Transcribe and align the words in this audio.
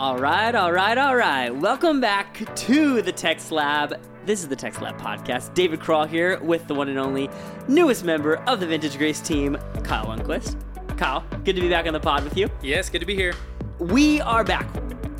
All 0.00 0.16
right, 0.16 0.54
all 0.54 0.72
right, 0.72 0.96
all 0.96 1.14
right. 1.14 1.54
Welcome 1.54 2.00
back 2.00 2.42
to 2.56 3.02
the 3.02 3.12
Text 3.12 3.52
Lab. 3.52 4.00
This 4.24 4.40
is 4.40 4.48
the 4.48 4.56
Text 4.56 4.80
Lab 4.80 4.98
podcast. 4.98 5.52
David 5.52 5.78
Crawl 5.80 6.06
here 6.06 6.40
with 6.40 6.66
the 6.68 6.74
one 6.74 6.88
and 6.88 6.98
only 6.98 7.28
newest 7.68 8.02
member 8.02 8.36
of 8.48 8.60
the 8.60 8.66
Vintage 8.66 8.96
Grace 8.96 9.20
team, 9.20 9.58
Kyle 9.84 10.06
Lundquist. 10.06 10.56
Kyle, 10.96 11.22
good 11.44 11.54
to 11.54 11.60
be 11.60 11.68
back 11.68 11.84
on 11.86 11.92
the 11.92 12.00
pod 12.00 12.24
with 12.24 12.34
you. 12.34 12.48
Yes, 12.62 12.88
good 12.88 13.00
to 13.00 13.06
be 13.06 13.14
here. 13.14 13.34
We 13.78 14.22
are 14.22 14.42
back 14.42 14.66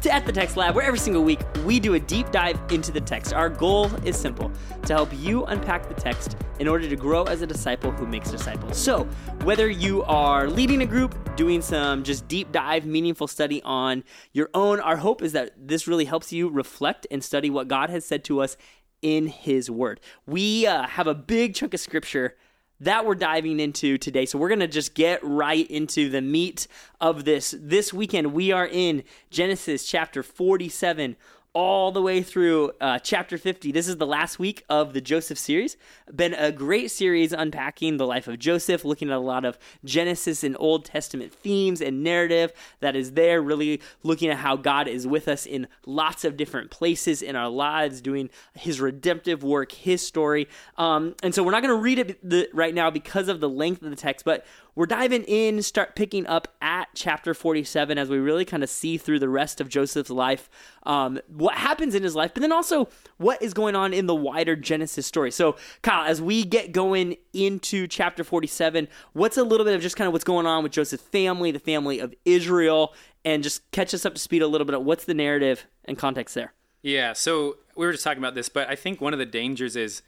to 0.02 0.10
at 0.10 0.24
the 0.24 0.32
Text 0.32 0.56
Lab, 0.56 0.74
where 0.74 0.84
every 0.84 0.98
single 0.98 1.22
week 1.22 1.40
we 1.64 1.78
do 1.78 1.94
a 1.94 2.00
deep 2.00 2.30
dive 2.30 2.58
into 2.70 2.90
the 2.90 3.00
text. 3.00 3.34
Our 3.34 3.50
goal 3.50 3.94
is 4.04 4.16
simple 4.16 4.50
to 4.86 4.92
help 4.94 5.10
you 5.12 5.44
unpack 5.44 5.88
the 5.88 5.94
text 5.94 6.36
in 6.58 6.68
order 6.68 6.88
to 6.88 6.96
grow 6.96 7.24
as 7.24 7.42
a 7.42 7.46
disciple 7.46 7.90
who 7.90 8.06
makes 8.06 8.30
disciples. 8.30 8.78
So, 8.78 9.04
whether 9.42 9.68
you 9.68 10.02
are 10.04 10.48
leading 10.48 10.82
a 10.82 10.86
group, 10.86 11.36
doing 11.36 11.60
some 11.60 12.02
just 12.02 12.26
deep 12.28 12.50
dive, 12.50 12.86
meaningful 12.86 13.26
study 13.26 13.62
on 13.62 14.04
your 14.32 14.48
own, 14.54 14.80
our 14.80 14.96
hope 14.96 15.22
is 15.22 15.32
that 15.32 15.52
this 15.56 15.86
really 15.86 16.06
helps 16.06 16.32
you 16.32 16.48
reflect 16.48 17.06
and 17.10 17.22
study 17.22 17.50
what 17.50 17.68
God 17.68 17.90
has 17.90 18.04
said 18.04 18.24
to 18.24 18.40
us 18.40 18.56
in 19.02 19.26
His 19.26 19.70
Word. 19.70 20.00
We 20.26 20.66
uh, 20.66 20.86
have 20.86 21.06
a 21.06 21.14
big 21.14 21.54
chunk 21.54 21.74
of 21.74 21.80
scripture 21.80 22.36
that 22.80 23.04
we're 23.04 23.14
diving 23.14 23.60
into 23.60 23.98
today. 23.98 24.26
So 24.26 24.38
we're 24.38 24.48
going 24.48 24.60
to 24.60 24.68
just 24.68 24.94
get 24.94 25.22
right 25.22 25.70
into 25.70 26.08
the 26.08 26.20
meat 26.20 26.66
of 27.00 27.24
this. 27.24 27.54
This 27.58 27.92
weekend, 27.92 28.32
we 28.32 28.52
are 28.52 28.66
in 28.66 29.02
Genesis 29.30 29.86
chapter 29.86 30.22
47 30.22 31.16
all 31.52 31.90
the 31.90 32.00
way 32.00 32.22
through 32.22 32.70
uh, 32.80 32.98
chapter 33.00 33.36
50. 33.36 33.72
This 33.72 33.88
is 33.88 33.96
the 33.96 34.06
last 34.06 34.38
week 34.38 34.64
of 34.68 34.92
the 34.92 35.00
Joseph 35.00 35.38
series. 35.38 35.76
Been 36.14 36.32
a 36.34 36.52
great 36.52 36.92
series 36.92 37.32
unpacking 37.32 37.96
the 37.96 38.06
life 38.06 38.28
of 38.28 38.38
Joseph, 38.38 38.84
looking 38.84 39.10
at 39.10 39.16
a 39.16 39.20
lot 39.20 39.44
of 39.44 39.58
Genesis 39.84 40.44
and 40.44 40.56
Old 40.60 40.84
Testament 40.84 41.32
themes 41.32 41.80
and 41.80 42.04
narrative 42.04 42.52
that 42.78 42.94
is 42.94 43.12
there, 43.12 43.42
really 43.42 43.80
looking 44.04 44.30
at 44.30 44.36
how 44.36 44.56
God 44.56 44.86
is 44.86 45.08
with 45.08 45.26
us 45.26 45.44
in 45.44 45.66
lots 45.86 46.24
of 46.24 46.36
different 46.36 46.70
places 46.70 47.20
in 47.20 47.34
our 47.34 47.48
lives, 47.48 48.00
doing 48.00 48.30
his 48.54 48.80
redemptive 48.80 49.42
work, 49.42 49.72
his 49.72 50.06
story. 50.06 50.48
Um, 50.78 51.16
and 51.22 51.34
so 51.34 51.42
we're 51.42 51.52
not 51.52 51.62
going 51.62 51.74
to 51.74 51.82
read 51.82 51.98
it 51.98 52.50
right 52.54 52.74
now 52.74 52.90
because 52.90 53.28
of 53.28 53.40
the 53.40 53.48
length 53.48 53.82
of 53.82 53.90
the 53.90 53.96
text, 53.96 54.24
but 54.24 54.46
we're 54.74 54.86
diving 54.86 55.24
in, 55.24 55.62
start 55.62 55.96
picking 55.96 56.26
up 56.26 56.48
at 56.60 56.88
chapter 56.94 57.34
47 57.34 57.98
as 57.98 58.08
we 58.08 58.18
really 58.18 58.44
kind 58.44 58.62
of 58.62 58.70
see 58.70 58.96
through 58.98 59.18
the 59.18 59.28
rest 59.28 59.60
of 59.60 59.68
Joseph's 59.68 60.10
life, 60.10 60.48
um, 60.84 61.20
what 61.28 61.56
happens 61.56 61.94
in 61.94 62.02
his 62.02 62.14
life, 62.14 62.32
but 62.34 62.40
then 62.40 62.52
also 62.52 62.88
what 63.18 63.40
is 63.42 63.54
going 63.54 63.76
on 63.76 63.92
in 63.92 64.06
the 64.06 64.14
wider 64.14 64.56
Genesis 64.56 65.06
story. 65.06 65.30
So, 65.30 65.56
Kyle, 65.82 66.06
as 66.06 66.22
we 66.22 66.44
get 66.44 66.72
going 66.72 67.16
into 67.32 67.86
chapter 67.86 68.24
47, 68.24 68.88
what's 69.12 69.36
a 69.36 69.44
little 69.44 69.64
bit 69.64 69.74
of 69.74 69.82
just 69.82 69.96
kind 69.96 70.06
of 70.06 70.12
what's 70.12 70.24
going 70.24 70.46
on 70.46 70.62
with 70.62 70.72
Joseph's 70.72 71.02
family, 71.04 71.50
the 71.50 71.58
family 71.58 71.98
of 71.98 72.14
Israel, 72.24 72.94
and 73.24 73.42
just 73.42 73.68
catch 73.70 73.92
us 73.94 74.06
up 74.06 74.14
to 74.14 74.20
speed 74.20 74.42
a 74.42 74.46
little 74.46 74.64
bit 74.64 74.74
of 74.74 74.84
what's 74.84 75.04
the 75.04 75.14
narrative 75.14 75.66
and 75.84 75.98
context 75.98 76.34
there? 76.34 76.52
Yeah, 76.82 77.12
so 77.12 77.58
we 77.76 77.84
were 77.84 77.92
just 77.92 78.04
talking 78.04 78.22
about 78.22 78.34
this, 78.34 78.48
but 78.48 78.68
I 78.68 78.74
think 78.74 79.00
one 79.00 79.12
of 79.12 79.18
the 79.18 79.26
dangers 79.26 79.76
is 79.76 80.02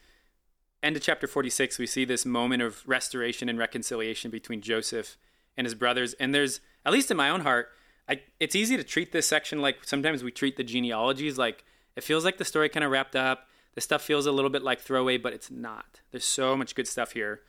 end 0.83 0.97
of 0.97 1.03
chapter 1.03 1.27
46, 1.27 1.79
we 1.79 1.87
see 1.87 2.05
this 2.05 2.27
moment 2.27 2.63
of 2.63 2.87
restoration 2.87 3.49
and 3.49 3.59
reconciliation 3.59 4.31
between 4.31 4.61
Joseph 4.61 5.17
and 5.57 5.67
his 5.67 5.75
brothers. 5.75 6.15
And 6.15 6.35
there's, 6.35 6.61
at 6.85 6.93
least 6.93 7.11
in 7.11 7.17
my 7.17 7.29
own 7.31 7.41
heart, 7.41 7.69
I, 8.09 8.21
it's 8.41 8.57
easy 8.57 8.77
to 8.77 8.85
treat 8.85 9.13
this 9.13 9.27
section 9.27 9.61
like 9.61 9.85
sometimes 9.85 10.25
we 10.25 10.33
treat 10.33 10.57
the 10.57 10.65
genealogies 10.65 11.39
like 11.39 11.65
it 11.97 12.03
feels 12.03 12.25
like 12.25 12.39
the 12.39 12.45
story 12.45 12.69
kind 12.69 12.85
of 12.85 12.91
wrapped 12.91 13.17
up. 13.17 13.49
The 13.75 13.81
stuff 13.81 14.03
feels 14.03 14.27
a 14.27 14.33
little 14.33 14.51
bit 14.51 14.63
like 14.63 14.81
throwaway, 14.81 15.19
but 15.19 15.33
it's 15.33 15.51
not. 15.51 16.01
There's 16.11 16.25
so 16.25 16.57
much 16.57 16.75
good 16.75 16.89
stuff 16.89 17.13
here. 17.13 17.41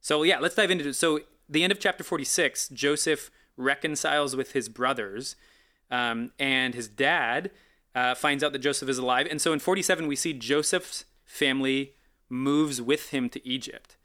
So 0.00 0.22
yeah, 0.22 0.38
let's 0.38 0.54
dive 0.54 0.70
into 0.70 0.88
it. 0.88 0.94
So 0.94 1.20
the 1.48 1.62
end 1.62 1.72
of 1.72 1.78
chapter 1.78 2.04
46, 2.04 2.68
Joseph 2.70 3.30
reconciles 3.56 4.36
with 4.36 4.52
his 4.52 4.68
brothers, 4.68 5.36
um, 5.90 6.32
and 6.38 6.74
his 6.74 6.88
dad 6.88 7.50
uh, 7.94 8.14
finds 8.14 8.42
out 8.42 8.52
that 8.52 8.60
Joseph 8.60 8.88
is 8.88 8.98
alive. 8.98 9.26
And 9.30 9.40
so 9.40 9.52
in 9.52 9.58
47, 9.58 10.06
we 10.06 10.16
see 10.16 10.32
Joseph's 10.32 11.04
family 11.24 11.94
moves 12.30 12.80
with 12.80 13.10
him 13.10 13.28
to 13.28 13.46
Egypt. 13.46 13.96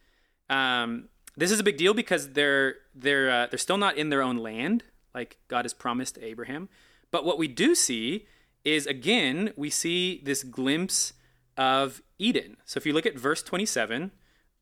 Um, 0.50 1.10
this 1.38 1.52
is 1.52 1.60
a 1.60 1.64
big 1.64 1.78
deal 1.78 1.94
because 1.94 2.34
they're 2.34 2.76
they're 2.94 3.30
uh, 3.30 3.48
they're 3.48 3.60
still 3.60 3.78
not 3.78 3.98
in 3.98 4.10
their 4.10 4.22
own 4.22 4.38
land, 4.38 4.84
like 5.14 5.38
God 5.48 5.66
has 5.66 5.74
promised 5.74 6.18
Abraham. 6.22 6.70
But 7.12 7.26
what 7.26 7.38
we 7.38 7.48
do 7.48 7.76
see 7.76 8.26
is 8.64 8.88
again 8.88 9.54
we 9.56 9.70
see 9.70 10.22
this 10.24 10.44
glimpse 10.44 11.14
of 11.58 12.02
Eden. 12.20 12.58
So 12.66 12.78
if 12.78 12.86
you 12.86 12.94
look 12.94 13.06
at 13.06 13.18
verse 13.18 13.42
27 13.44 14.12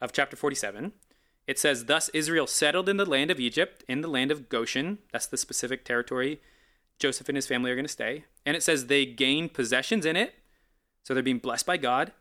of 0.01 0.11
chapter 0.11 0.35
47, 0.35 0.93
it 1.47 1.57
says, 1.57 1.85
"Thus 1.85 2.09
Israel 2.09 2.47
settled 2.47 2.89
in 2.89 2.97
the 2.97 3.05
land 3.05 3.31
of 3.31 3.39
Egypt, 3.39 3.83
in 3.87 4.01
the 4.01 4.07
land 4.07 4.31
of 4.31 4.49
Goshen. 4.49 4.99
That's 5.11 5.27
the 5.27 5.37
specific 5.37 5.85
territory 5.85 6.41
Joseph 6.99 7.27
and 7.27 7.35
his 7.35 7.47
family 7.47 7.71
are 7.71 7.75
going 7.75 7.85
to 7.85 7.91
stay. 7.91 8.25
And 8.45 8.55
it 8.55 8.63
says 8.63 8.85
they 8.85 9.05
gained 9.05 9.53
possessions 9.53 10.05
in 10.05 10.15
it, 10.15 10.35
so 11.03 11.13
they're 11.13 11.23
being 11.23 11.39
blessed 11.39 11.65
by 11.65 11.77
God." 11.77 12.13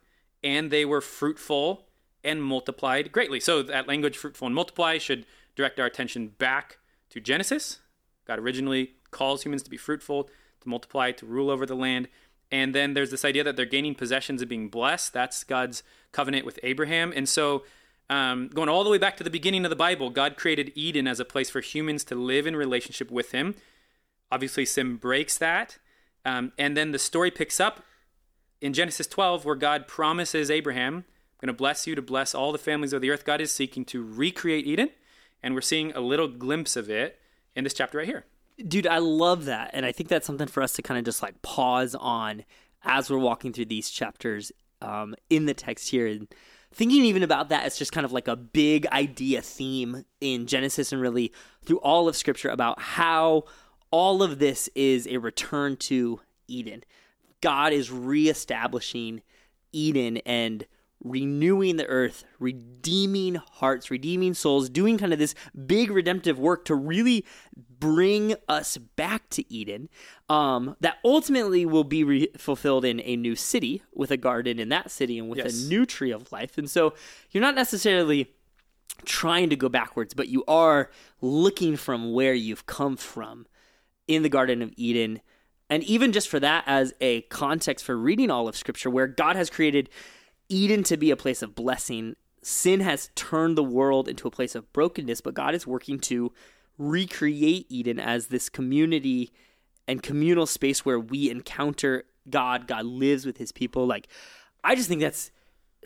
And 0.43 0.71
they 0.71 0.85
were 0.85 1.01
fruitful 1.01 1.87
and 2.25 2.43
multiplied 2.43 3.13
greatly. 3.13 3.41
So 3.41 3.63
that 3.63 3.89
language, 3.89 4.17
fruitful 4.17 4.47
and 4.47 4.55
multiply, 4.55 4.99
should 4.99 5.27
direct 5.57 5.79
our 5.79 5.87
attention 5.87 6.29
back 6.29 6.79
to 7.11 7.21
Genesis. 7.21 7.81
God 8.27 8.39
originally 8.39 8.93
calls 9.11 9.45
humans 9.45 9.63
to 9.65 9.71
be 9.71 9.77
fruitful, 9.77 10.31
to 10.61 10.69
multiply, 10.69 11.13
to 11.13 11.27
rule 11.27 11.51
over 11.51 11.67
the 11.67 11.75
land. 11.75 12.09
And 12.51 12.75
then 12.75 12.95
there's 12.95 13.11
this 13.11 13.25
idea 13.25 13.45
that 13.45 13.57
they're 13.57 13.65
gaining 13.65 13.95
possessions 13.95 14.43
and 14.43 14.49
being 14.49 14.69
blessed. 14.69 15.13
That's 15.13 15.43
God's 15.45 15.83
covenant 16.13 16.45
with 16.45 16.59
Abraham. 16.63 17.13
And 17.15 17.29
so, 17.29 17.65
um, 18.11 18.49
going 18.49 18.69
all 18.69 18.85
the 18.85 18.91
way 18.91 18.99
back 18.99 19.17
to 19.17 19.25
the 19.25 19.31
beginning 19.31 19.65
of 19.65 19.71
the 19.71 19.77
Bible, 19.77 20.11
God 20.11 20.37
created 20.37 20.71
Eden 20.75 21.07
as 21.07 21.19
a 21.19 21.25
place 21.25 21.49
for 21.49 21.61
humans 21.61 22.05
to 22.05 22.15
live 22.15 22.47
in 22.47 22.55
relationship 22.55 23.11
with 23.11 23.33
Him. 23.33 23.55
Obviously, 24.31 24.67
sin 24.67 24.97
breaks 24.97 25.39
that. 25.39 25.79
Um, 26.25 26.53
and 26.59 26.77
then 26.77 26.93
the 26.93 26.99
story 26.99 27.31
picks 27.31 27.59
up 27.59 27.83
in 28.63 28.73
Genesis 28.73 29.09
12, 29.09 29.45
where 29.45 29.57
God 29.57 29.89
promises 29.89 30.49
Abraham, 30.49 30.99
I'm 30.99 31.05
going 31.41 31.49
to 31.49 31.53
bless 31.53 31.87
you 31.89 31.97
to 31.97 32.01
bless 32.01 32.33
all 32.33 32.53
the 32.53 32.59
families 32.59 32.93
of 32.93 33.03
the 33.03 33.11
earth, 33.11 33.25
God 33.25 33.41
is 33.41 33.51
seeking 33.51 33.85
to 33.87 34.03
recreate 34.03 34.67
Eden. 34.67 34.91
And 35.43 35.55
we're 35.55 35.61
seeing 35.61 35.91
a 35.93 36.01
little 36.01 36.29
glimpse 36.29 36.77
of 36.77 36.89
it 36.89 37.19
in 37.57 37.65
this 37.65 37.75
chapter 37.75 37.99
right 37.99 38.07
here. 38.07 38.25
Dude, 38.69 38.87
I 38.87 38.99
love 38.99 39.47
that. 39.47 39.71
And 39.75 39.85
I 39.85 39.91
think 39.91 40.09
that's 40.09 40.25
something 40.25 40.47
for 40.47 40.63
us 40.63 40.75
to 40.75 40.83
kind 40.83 40.97
of 40.97 41.05
just 41.05 41.21
like 41.21 41.43
pause 41.43 41.97
on 41.97 42.45
as 42.85 43.11
we're 43.11 43.19
walking 43.19 43.53
through 43.53 43.65
these 43.65 43.91
chapters 43.91 44.53
um, 44.81 45.17
in 45.29 45.47
the 45.47 45.55
text 45.55 45.89
here. 45.89 46.07
And 46.07 46.29
thinking 46.73 47.05
even 47.05 47.25
about 47.25 47.49
that 47.49 47.65
as 47.65 47.77
just 47.77 47.91
kind 47.91 48.05
of 48.05 48.13
like 48.13 48.29
a 48.29 48.37
big 48.37 48.87
idea 48.87 49.43
theme 49.43 50.05
in 50.21 50.47
Genesis 50.47 50.93
and 50.93 51.03
really 51.03 51.33
through 51.65 51.79
all 51.79 52.07
of 52.07 52.17
Scripture 52.17 52.51
about 52.51 52.81
how 52.81 53.43
all 53.91 54.23
of 54.23 54.39
this 54.39 54.69
is 54.77 55.09
a 55.09 55.17
return 55.17 55.77
to 55.79 56.21
Eden. 56.47 56.85
God 57.43 57.75
is 57.75 57.91
reestablishing 57.91 59.21
Eden 59.73 60.17
and 60.19 60.67
renewing 61.05 61.77
the 61.77 61.87
earth, 61.87 62.25
redeeming 62.39 63.35
hearts, 63.35 63.91
redeeming 63.91 64.35
souls, 64.35 64.71
doing 64.71 64.99
kind 64.99 65.13
of 65.13 65.19
this 65.19 65.35
big 65.67 65.91
redemptive 65.91 66.39
work 66.39 66.65
to 66.65 66.75
really 66.75 67.27
bring 67.79 68.37
us 68.49 68.77
back 68.79 69.29
to 69.31 69.53
Eden. 69.53 69.89
Um, 70.29 70.77
that 70.81 70.99
ultimately 71.05 71.67
will 71.67 71.85
be 71.85 72.05
re- 72.05 72.29
fulfilled 72.37 72.85
in 72.85 73.01
a 73.01 73.17
new 73.17 73.35
city 73.35 73.83
with 73.93 74.11
a 74.11 74.17
garden 74.17 74.59
in 74.59 74.69
that 74.69 74.91
city 74.91 75.19
and 75.19 75.29
with 75.29 75.39
yes. 75.39 75.65
a 75.65 75.69
new 75.69 75.85
tree 75.85 76.13
of 76.13 76.31
life. 76.33 76.57
And 76.57 76.71
so 76.71 76.95
you're 77.31 77.43
not 77.43 77.55
necessarily 77.55 78.33
trying 79.05 79.51
to 79.51 79.57
go 79.57 79.69
backwards, 79.69 80.15
but 80.15 80.29
you 80.29 80.45
are 80.47 80.91
looking 81.21 81.77
from 81.77 82.13
where 82.13 82.35
you've 82.35 82.67
come 82.67 82.97
from 82.97 83.47
in 84.07 84.23
the 84.23 84.29
Garden 84.29 84.63
of 84.63 84.73
Eden 84.77 85.21
and 85.73 85.83
even 85.85 86.13
just 86.13 86.29
for 86.29 86.39
that, 86.39 86.65
as 86.67 86.93
a 87.01 87.23
context 87.23 87.83
for 87.83 87.97
reading 87.97 88.31
all 88.31 88.47
of 88.47 88.59
Scripture, 88.59 88.91
where 88.91 89.07
God 89.07 89.37
has 89.37 89.49
created 89.49 89.89
Eden 90.51 90.83
to 90.83 90.99
be 90.99 91.11
a 91.11 91.17
place 91.17 91.41
of 91.41 91.55
blessing, 91.55 92.15
sin 92.43 92.81
has 92.81 93.09
turned 93.15 93.57
the 93.57 93.65
world 93.65 94.07
into 94.07 94.29
a 94.29 94.31
place 94.31 94.55
of 94.55 94.71
brokenness, 94.75 95.23
but 95.23 95.33
God 95.33 95.55
is 95.55 95.67
working 95.67 95.99
to 96.01 96.31
recreate 96.77 97.65
Eden 97.71 97.99
as 97.99 98.27
this 98.27 98.51
community 98.51 99.33
and 99.89 100.03
communal 100.03 100.45
space 100.45 100.85
where 100.85 101.01
we 101.01 101.31
encounter 101.31 102.05
God. 102.29 102.67
God 102.67 102.85
lives 102.85 103.25
with 103.25 103.39
his 103.39 103.51
people. 103.51 103.87
Like, 103.87 104.09
I 104.63 104.75
just 104.75 104.91
think 104.91 105.01
that's 105.01 105.31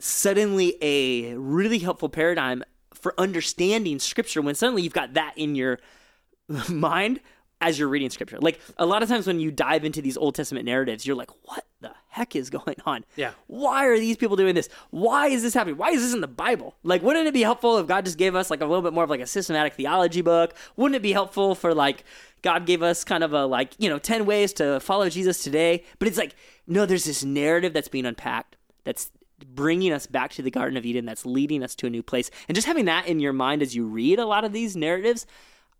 suddenly 0.00 0.76
a 0.82 1.34
really 1.34 1.78
helpful 1.78 2.08
paradigm 2.08 2.64
for 2.92 3.14
understanding 3.16 4.00
Scripture 4.00 4.42
when 4.42 4.56
suddenly 4.56 4.82
you've 4.82 4.92
got 4.92 5.14
that 5.14 5.34
in 5.36 5.54
your 5.54 5.78
mind 6.68 7.20
as 7.60 7.78
you're 7.78 7.88
reading 7.88 8.10
scripture. 8.10 8.38
Like 8.38 8.60
a 8.76 8.84
lot 8.84 9.02
of 9.02 9.08
times 9.08 9.26
when 9.26 9.40
you 9.40 9.50
dive 9.50 9.84
into 9.84 10.02
these 10.02 10.16
Old 10.16 10.34
Testament 10.34 10.66
narratives, 10.66 11.06
you're 11.06 11.16
like, 11.16 11.30
what 11.42 11.64
the 11.80 11.92
heck 12.08 12.36
is 12.36 12.50
going 12.50 12.76
on? 12.84 13.04
Yeah. 13.16 13.32
Why 13.46 13.86
are 13.86 13.98
these 13.98 14.16
people 14.16 14.36
doing 14.36 14.54
this? 14.54 14.68
Why 14.90 15.28
is 15.28 15.42
this 15.42 15.54
happening? 15.54 15.76
Why 15.76 15.90
is 15.90 16.02
this 16.02 16.12
in 16.12 16.20
the 16.20 16.28
Bible? 16.28 16.74
Like, 16.82 17.02
wouldn't 17.02 17.26
it 17.26 17.34
be 17.34 17.42
helpful 17.42 17.78
if 17.78 17.86
God 17.86 18.04
just 18.04 18.18
gave 18.18 18.34
us 18.34 18.50
like 18.50 18.60
a 18.60 18.66
little 18.66 18.82
bit 18.82 18.92
more 18.92 19.04
of 19.04 19.10
like 19.10 19.20
a 19.20 19.26
systematic 19.26 19.74
theology 19.74 20.20
book? 20.20 20.54
Wouldn't 20.76 20.96
it 20.96 21.02
be 21.02 21.12
helpful 21.12 21.54
for 21.54 21.74
like 21.74 22.04
God 22.42 22.66
gave 22.66 22.82
us 22.82 23.04
kind 23.04 23.24
of 23.24 23.32
a 23.32 23.46
like, 23.46 23.72
you 23.78 23.88
know, 23.88 23.98
10 23.98 24.26
ways 24.26 24.52
to 24.54 24.78
follow 24.80 25.08
Jesus 25.08 25.42
today? 25.42 25.84
But 25.98 26.08
it's 26.08 26.18
like, 26.18 26.34
no, 26.66 26.84
there's 26.84 27.04
this 27.04 27.24
narrative 27.24 27.72
that's 27.72 27.88
being 27.88 28.06
unpacked 28.06 28.56
that's 28.84 29.10
bringing 29.44 29.92
us 29.92 30.06
back 30.06 30.30
to 30.32 30.42
the 30.42 30.50
Garden 30.50 30.76
of 30.76 30.86
Eden, 30.86 31.04
that's 31.04 31.26
leading 31.26 31.62
us 31.62 31.74
to 31.76 31.86
a 31.86 31.90
new 31.90 32.02
place. 32.02 32.30
And 32.48 32.54
just 32.54 32.66
having 32.66 32.84
that 32.86 33.06
in 33.06 33.20
your 33.20 33.32
mind 33.32 33.62
as 33.62 33.74
you 33.74 33.86
read 33.86 34.18
a 34.18 34.26
lot 34.26 34.44
of 34.44 34.52
these 34.52 34.76
narratives, 34.76 35.26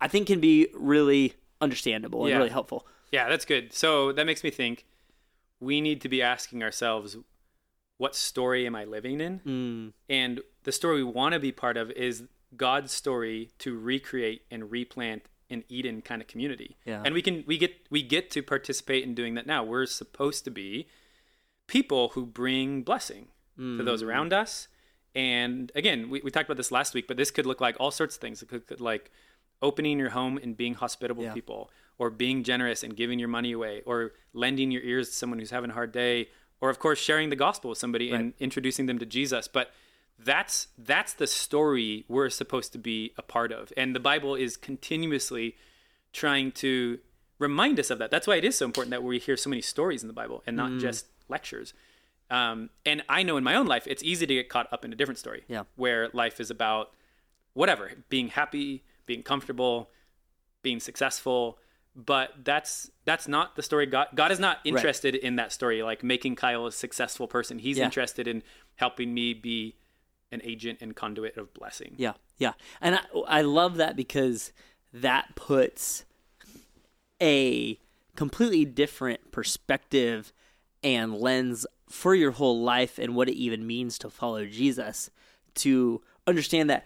I 0.01 0.09
think 0.09 0.27
can 0.27 0.41
be 0.41 0.69
really 0.75 1.35
understandable 1.61 2.23
and 2.23 2.31
yeah. 2.31 2.37
really 2.39 2.51
helpful. 2.51 2.87
Yeah, 3.13 3.29
that's 3.29 3.45
good. 3.45 3.73
So 3.73 4.13
that 4.13 4.27
makes 4.27 4.43
me 4.45 4.51
think 4.51 4.85
we 5.61 5.81
need 5.81 6.01
to 6.03 6.09
be 6.09 6.23
asking 6.23 6.63
ourselves, 6.63 7.17
what 7.99 8.15
story 8.15 8.67
am 8.67 8.75
I 8.77 8.85
living 8.85 9.21
in? 9.21 9.41
Mm, 9.41 9.93
And 10.09 10.41
the 10.65 10.73
story 10.73 10.97
we 10.97 11.11
want 11.11 11.33
to 11.33 11.39
be 11.41 11.53
part 11.53 11.77
of 11.77 11.91
is 11.93 12.25
God's 12.57 12.93
story 12.93 13.51
to 13.61 13.79
recreate 13.79 14.43
and 14.51 14.71
replant 14.71 15.23
an 15.49 15.65
Eden 15.69 16.03
kind 16.03 16.21
of 16.21 16.29
community. 16.29 16.77
Yeah. 16.85 17.03
And 17.05 17.15
we 17.15 17.23
can 17.23 17.45
we 17.47 17.57
get 17.57 17.73
we 17.91 18.03
get 18.03 18.31
to 18.33 18.43
participate 18.43 19.05
in 19.05 19.15
doing 19.15 19.35
that 19.35 19.47
now. 19.47 19.63
We're 19.65 19.87
supposed 19.87 20.45
to 20.45 20.51
be 20.51 20.89
people 21.69 22.11
who 22.11 22.27
bring 22.27 22.83
blessing 22.83 23.29
to 23.57 23.83
those 23.83 24.03
Mm. 24.03 24.07
around 24.09 24.33
us. 24.35 24.69
And 25.15 25.73
again, 25.75 26.11
we, 26.11 26.21
we 26.23 26.31
talked 26.31 26.47
about 26.47 26.59
this 26.59 26.71
last 26.71 26.93
week, 26.93 27.07
but 27.09 27.17
this 27.17 27.31
could 27.31 27.47
look 27.47 27.61
like 27.61 27.75
all 27.81 27.91
sorts 27.91 28.17
of 28.17 28.21
things. 28.21 28.43
It 28.43 28.49
could, 28.51 28.67
could 28.67 28.83
like 28.83 29.11
opening 29.63 29.99
your 29.99 30.11
home 30.11 30.39
and 30.43 30.57
being 30.57 30.75
hospitable 30.75 31.23
Yeah. 31.23 31.31
to 31.31 31.35
people, 31.35 31.71
or 31.99 32.11
being 32.11 32.43
generous 32.45 32.83
and 32.83 32.95
giving 32.97 33.19
your 33.19 33.29
money 33.29 33.53
away, 33.53 33.83
or 33.87 34.13
lending 34.33 34.71
your 34.71 34.83
ears 34.83 35.09
to 35.09 35.15
someone 35.15 35.39
who's 35.39 35.51
having 35.51 35.71
a 35.71 35.75
hard 35.75 35.93
day, 35.93 36.29
or 36.61 36.71
of 36.71 36.79
course 36.79 36.99
sharing 36.99 37.31
the 37.31 37.37
gospel 37.37 37.71
with 37.71 37.79
somebody 37.79 38.11
and 38.11 38.35
introducing 38.39 38.87
them 38.87 38.99
to 38.99 39.07
Jesus. 39.07 39.49
But 39.49 39.71
that's 40.19 40.69
that's 40.79 41.13
the 41.15 41.27
story 41.27 42.05
we're 42.09 42.31
supposed 42.31 42.73
to 42.73 42.79
be 42.79 43.13
a 43.19 43.23
part 43.23 43.53
of. 43.53 43.73
And 43.77 43.95
the 43.95 44.01
Bible 44.01 44.35
is 44.35 44.57
continuously 44.57 45.57
trying 46.13 46.53
to 46.53 46.99
remind 47.39 47.79
us 47.79 47.91
of 47.91 47.99
that. 47.99 48.11
That's 48.11 48.27
why 48.27 48.37
it 48.37 48.45
is 48.45 48.57
so 48.57 48.65
important 48.65 48.91
that 48.93 49.03
we 49.03 49.19
hear 49.19 49.37
so 49.37 49.51
many 49.51 49.61
stories 49.61 50.03
in 50.03 50.07
the 50.09 50.15
Bible 50.15 50.43
and 50.47 50.57
not 50.57 50.79
just 50.79 51.07
lectures. 51.29 51.75
Um, 52.31 52.71
and 52.87 53.03
I 53.09 53.23
know 53.23 53.37
in 53.37 53.45
my 53.45 53.55
own 53.55 53.67
life, 53.67 53.87
it's 53.87 54.03
easy 54.03 54.27
to 54.27 54.35
get 54.35 54.49
caught 54.49 54.73
up 54.73 54.85
in 54.85 54.93
a 54.93 54.97
different 54.97 55.19
story, 55.19 55.45
Yeah. 55.49 55.65
where 55.77 56.09
life 56.15 56.41
is 56.41 56.51
about 56.51 56.93
whatever, 57.53 57.93
being 58.09 58.29
happy, 58.29 58.83
being 59.07 59.23
comfortable, 59.23 59.91
being 60.63 60.81
successful. 60.81 61.59
But 61.95 62.33
that's 62.45 62.91
that's 63.07 63.27
not 63.27 63.57
the 63.57 63.63
story. 63.63 63.87
God 63.87 64.09
God 64.15 64.31
is 64.31 64.39
not 64.39 64.59
interested 64.65 65.15
in 65.15 65.37
that 65.37 65.51
story, 65.51 65.83
like 65.83 66.05
making 66.05 66.37
Kyle 66.37 66.67
a 66.67 66.73
successful 66.73 67.27
person. 67.27 67.59
He's 67.59 67.79
Yeah. 67.79 67.87
interested 67.87 68.29
in 68.29 68.43
helping 68.75 69.15
me 69.15 69.33
be 69.33 69.77
an 70.31 70.43
agent 70.45 70.81
and 70.83 70.95
conduit 70.95 71.39
of 71.39 71.55
blessing. 71.55 71.95
Yeah, 71.97 72.13
yeah, 72.37 72.53
and 72.83 72.97
I, 72.97 73.01
I 73.39 73.41
love 73.43 73.77
that 73.77 73.97
because 73.97 74.53
that 74.93 75.37
puts 75.37 76.05
a 77.23 77.79
completely 78.15 78.65
different 78.65 79.31
perspective 79.31 80.33
and 80.83 81.15
lens 81.15 81.67
for 81.89 82.15
your 82.15 82.33
whole 82.33 82.61
life 82.63 82.99
and 82.99 83.15
what 83.15 83.29
it 83.29 83.37
even 83.37 83.67
means 83.67 83.99
to 83.99 84.11
follow 84.11 84.45
Jesus. 84.47 85.11
To 85.57 86.03
understand 86.27 86.69
that 86.69 86.85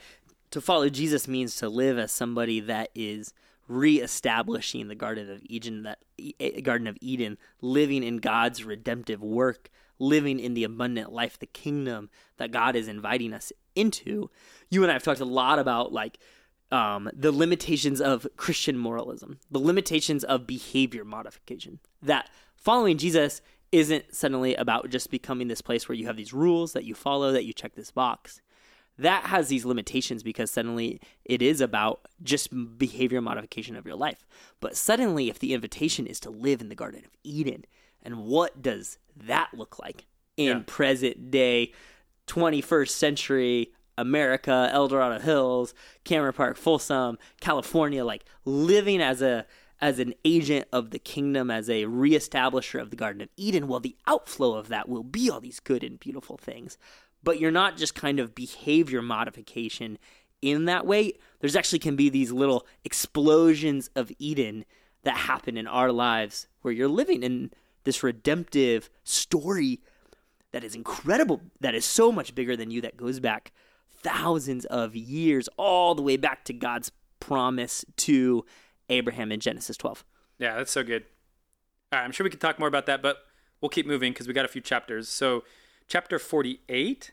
to 0.50 0.60
follow 0.60 0.88
Jesus 0.88 1.28
means 1.28 1.56
to 1.56 1.68
live 1.68 1.98
as 1.98 2.12
somebody 2.12 2.60
that 2.60 2.90
is 2.94 3.32
reestablishing 3.68 4.88
the 4.88 4.94
Garden 4.94 5.30
of 5.30 5.42
Eden, 5.44 5.84
that 5.84 6.62
Garden 6.64 6.88
of 6.88 6.96
Eden, 7.00 7.38
living 7.60 8.02
in 8.02 8.16
God's 8.18 8.64
redemptive 8.64 9.22
work, 9.22 9.70
living 9.98 10.40
in 10.40 10.54
the 10.54 10.64
abundant 10.64 11.12
life, 11.12 11.38
the 11.38 11.46
kingdom 11.46 12.10
that 12.38 12.50
God 12.50 12.74
is 12.74 12.88
inviting 12.88 13.32
us 13.32 13.52
into. 13.76 14.30
You 14.70 14.82
and 14.82 14.90
I 14.90 14.94
have 14.94 15.04
talked 15.04 15.20
a 15.20 15.24
lot 15.24 15.58
about 15.58 15.92
like 15.92 16.18
um, 16.72 17.10
the 17.12 17.32
limitations 17.32 18.00
of 18.00 18.26
Christian 18.36 18.76
moralism, 18.76 19.38
the 19.50 19.58
limitations 19.58 20.24
of 20.24 20.46
behavior 20.46 21.04
modification. 21.04 21.78
That 22.02 22.28
following 22.56 22.98
Jesus 22.98 23.40
isn't 23.70 24.14
suddenly 24.14 24.56
about 24.56 24.90
just 24.90 25.10
becoming 25.10 25.46
this 25.46 25.62
place 25.62 25.88
where 25.88 25.96
you 25.96 26.06
have 26.06 26.16
these 26.16 26.32
rules 26.32 26.72
that 26.72 26.84
you 26.84 26.94
follow, 26.94 27.30
that 27.32 27.44
you 27.44 27.52
check 27.52 27.74
this 27.74 27.92
box. 27.92 28.40
That 29.00 29.24
has 29.24 29.48
these 29.48 29.64
limitations 29.64 30.22
because 30.22 30.50
suddenly 30.50 31.00
it 31.24 31.40
is 31.40 31.60
about 31.60 32.06
just 32.22 32.50
behavior 32.78 33.20
modification 33.20 33.74
of 33.76 33.86
your 33.86 33.96
life. 33.96 34.26
But 34.60 34.76
suddenly, 34.76 35.30
if 35.30 35.38
the 35.38 35.54
invitation 35.54 36.06
is 36.06 36.20
to 36.20 36.30
live 36.30 36.60
in 36.60 36.68
the 36.68 36.74
Garden 36.74 37.02
of 37.04 37.10
Eden, 37.24 37.64
and 38.02 38.24
what 38.24 38.60
does 38.60 38.98
that 39.16 39.50
look 39.54 39.78
like 39.78 40.04
in 40.36 40.46
Yeah. 40.58 40.62
present 40.66 41.30
day 41.30 41.72
21st 42.26 42.90
century 42.96 43.72
America, 43.98 44.68
El 44.72 44.88
Dorado 44.88 45.18
Hills, 45.18 45.74
Cameron 46.04 46.32
Park, 46.32 46.56
Folsom, 46.56 47.18
California, 47.40 48.04
like 48.04 48.24
living 48.44 49.00
as 49.00 49.20
a 49.22 49.46
as 49.82 49.98
an 49.98 50.12
agent 50.26 50.68
of 50.72 50.90
the 50.90 50.98
kingdom, 50.98 51.50
as 51.50 51.70
a 51.70 51.84
reestablisher 51.84 52.78
of 52.78 52.90
the 52.90 52.96
Garden 52.96 53.22
of 53.22 53.30
Eden, 53.38 53.66
well, 53.66 53.80
the 53.80 53.96
outflow 54.06 54.52
of 54.52 54.68
that 54.68 54.90
will 54.90 55.02
be 55.02 55.30
all 55.30 55.40
these 55.40 55.58
good 55.58 55.82
and 55.82 55.98
beautiful 55.98 56.36
things. 56.36 56.76
But 57.22 57.38
you're 57.38 57.50
not 57.50 57.76
just 57.76 57.94
kind 57.94 58.18
of 58.18 58.34
behavior 58.34 59.02
modification 59.02 59.98
in 60.40 60.64
that 60.66 60.86
way. 60.86 61.12
There's 61.40 61.56
actually 61.56 61.80
can 61.80 61.96
be 61.96 62.08
these 62.08 62.32
little 62.32 62.66
explosions 62.84 63.90
of 63.94 64.10
Eden 64.18 64.64
that 65.02 65.16
happen 65.16 65.56
in 65.56 65.66
our 65.66 65.92
lives 65.92 66.48
where 66.62 66.72
you're 66.72 66.88
living 66.88 67.22
in 67.22 67.50
this 67.84 68.02
redemptive 68.02 68.90
story 69.04 69.80
that 70.52 70.64
is 70.64 70.74
incredible, 70.74 71.40
that 71.60 71.74
is 71.74 71.84
so 71.84 72.10
much 72.10 72.34
bigger 72.34 72.56
than 72.56 72.70
you, 72.70 72.80
that 72.80 72.96
goes 72.96 73.20
back 73.20 73.52
thousands 74.02 74.64
of 74.66 74.96
years, 74.96 75.48
all 75.56 75.94
the 75.94 76.02
way 76.02 76.16
back 76.16 76.44
to 76.44 76.52
God's 76.52 76.90
promise 77.20 77.84
to 77.96 78.44
Abraham 78.88 79.30
in 79.30 79.40
Genesis 79.40 79.76
12. 79.76 80.04
Yeah, 80.38 80.56
that's 80.56 80.72
so 80.72 80.82
good. 80.82 81.04
All 81.92 81.98
right, 81.98 82.04
I'm 82.04 82.12
sure 82.12 82.24
we 82.24 82.30
could 82.30 82.40
talk 82.40 82.58
more 82.58 82.68
about 82.68 82.86
that, 82.86 83.02
but 83.02 83.18
we'll 83.60 83.68
keep 83.68 83.86
moving 83.86 84.12
because 84.12 84.26
we 84.26 84.34
got 84.34 84.44
a 84.44 84.48
few 84.48 84.60
chapters. 84.60 85.08
So, 85.08 85.44
chapter 85.90 86.20
48, 86.20 87.10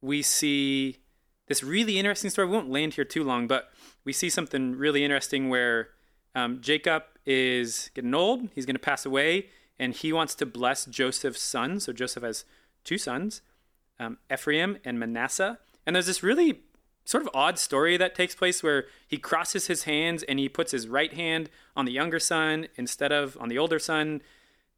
we 0.00 0.22
see 0.22 0.96
this 1.46 1.62
really 1.62 1.98
interesting 1.98 2.30
story. 2.30 2.48
We 2.48 2.54
won't 2.54 2.70
land 2.70 2.94
here 2.94 3.04
too 3.04 3.22
long, 3.22 3.46
but 3.46 3.70
we 4.04 4.14
see 4.14 4.30
something 4.30 4.74
really 4.74 5.04
interesting 5.04 5.50
where 5.50 5.90
um, 6.34 6.60
Jacob 6.62 7.04
is 7.26 7.90
getting 7.94 8.14
old. 8.14 8.48
He's 8.54 8.64
going 8.64 8.76
to 8.76 8.80
pass 8.80 9.04
away, 9.04 9.48
and 9.78 9.92
he 9.92 10.10
wants 10.10 10.34
to 10.36 10.46
bless 10.46 10.86
Joseph's 10.86 11.42
son. 11.42 11.78
So, 11.80 11.92
Joseph 11.92 12.22
has 12.22 12.46
two 12.82 12.96
sons, 12.96 13.42
um, 14.00 14.16
Ephraim 14.32 14.78
and 14.86 14.98
Manasseh. 14.98 15.58
And 15.86 15.94
there's 15.94 16.06
this 16.06 16.22
really 16.22 16.60
sort 17.04 17.22
of 17.22 17.28
odd 17.34 17.58
story 17.58 17.98
that 17.98 18.14
takes 18.14 18.34
place 18.34 18.62
where 18.62 18.86
he 19.06 19.18
crosses 19.18 19.66
his 19.66 19.84
hands 19.84 20.22
and 20.22 20.38
he 20.38 20.48
puts 20.48 20.72
his 20.72 20.88
right 20.88 21.12
hand 21.12 21.50
on 21.76 21.84
the 21.84 21.92
younger 21.92 22.20
son 22.20 22.68
instead 22.76 23.12
of 23.12 23.36
on 23.38 23.50
the 23.50 23.58
older 23.58 23.78
son. 23.78 24.22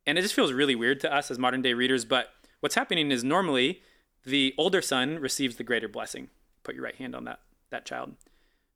And 0.05 0.19
it 0.19 0.23
just 0.23 0.35
feels 0.35 0.53
really 0.53 0.75
weird 0.75 1.01
to 1.01 1.15
us 1.15 1.31
as 1.31 1.39
modern 1.39 1.63
day 1.63 1.75
readers. 1.75 2.05
But 2.05 2.31
what's 2.65 2.77
happening 2.77 3.11
is 3.11 3.23
normally 3.23 3.83
the 4.25 4.55
older 4.57 4.81
son 4.81 5.19
receives 5.19 5.57
the 5.57 5.63
greater 5.63 5.87
blessing. 5.87 6.31
Put 6.63 6.75
your 6.75 6.83
right 6.83 6.95
hand 6.95 7.15
on 7.15 7.25
that, 7.25 7.41
that 7.69 7.85
child. 7.85 8.15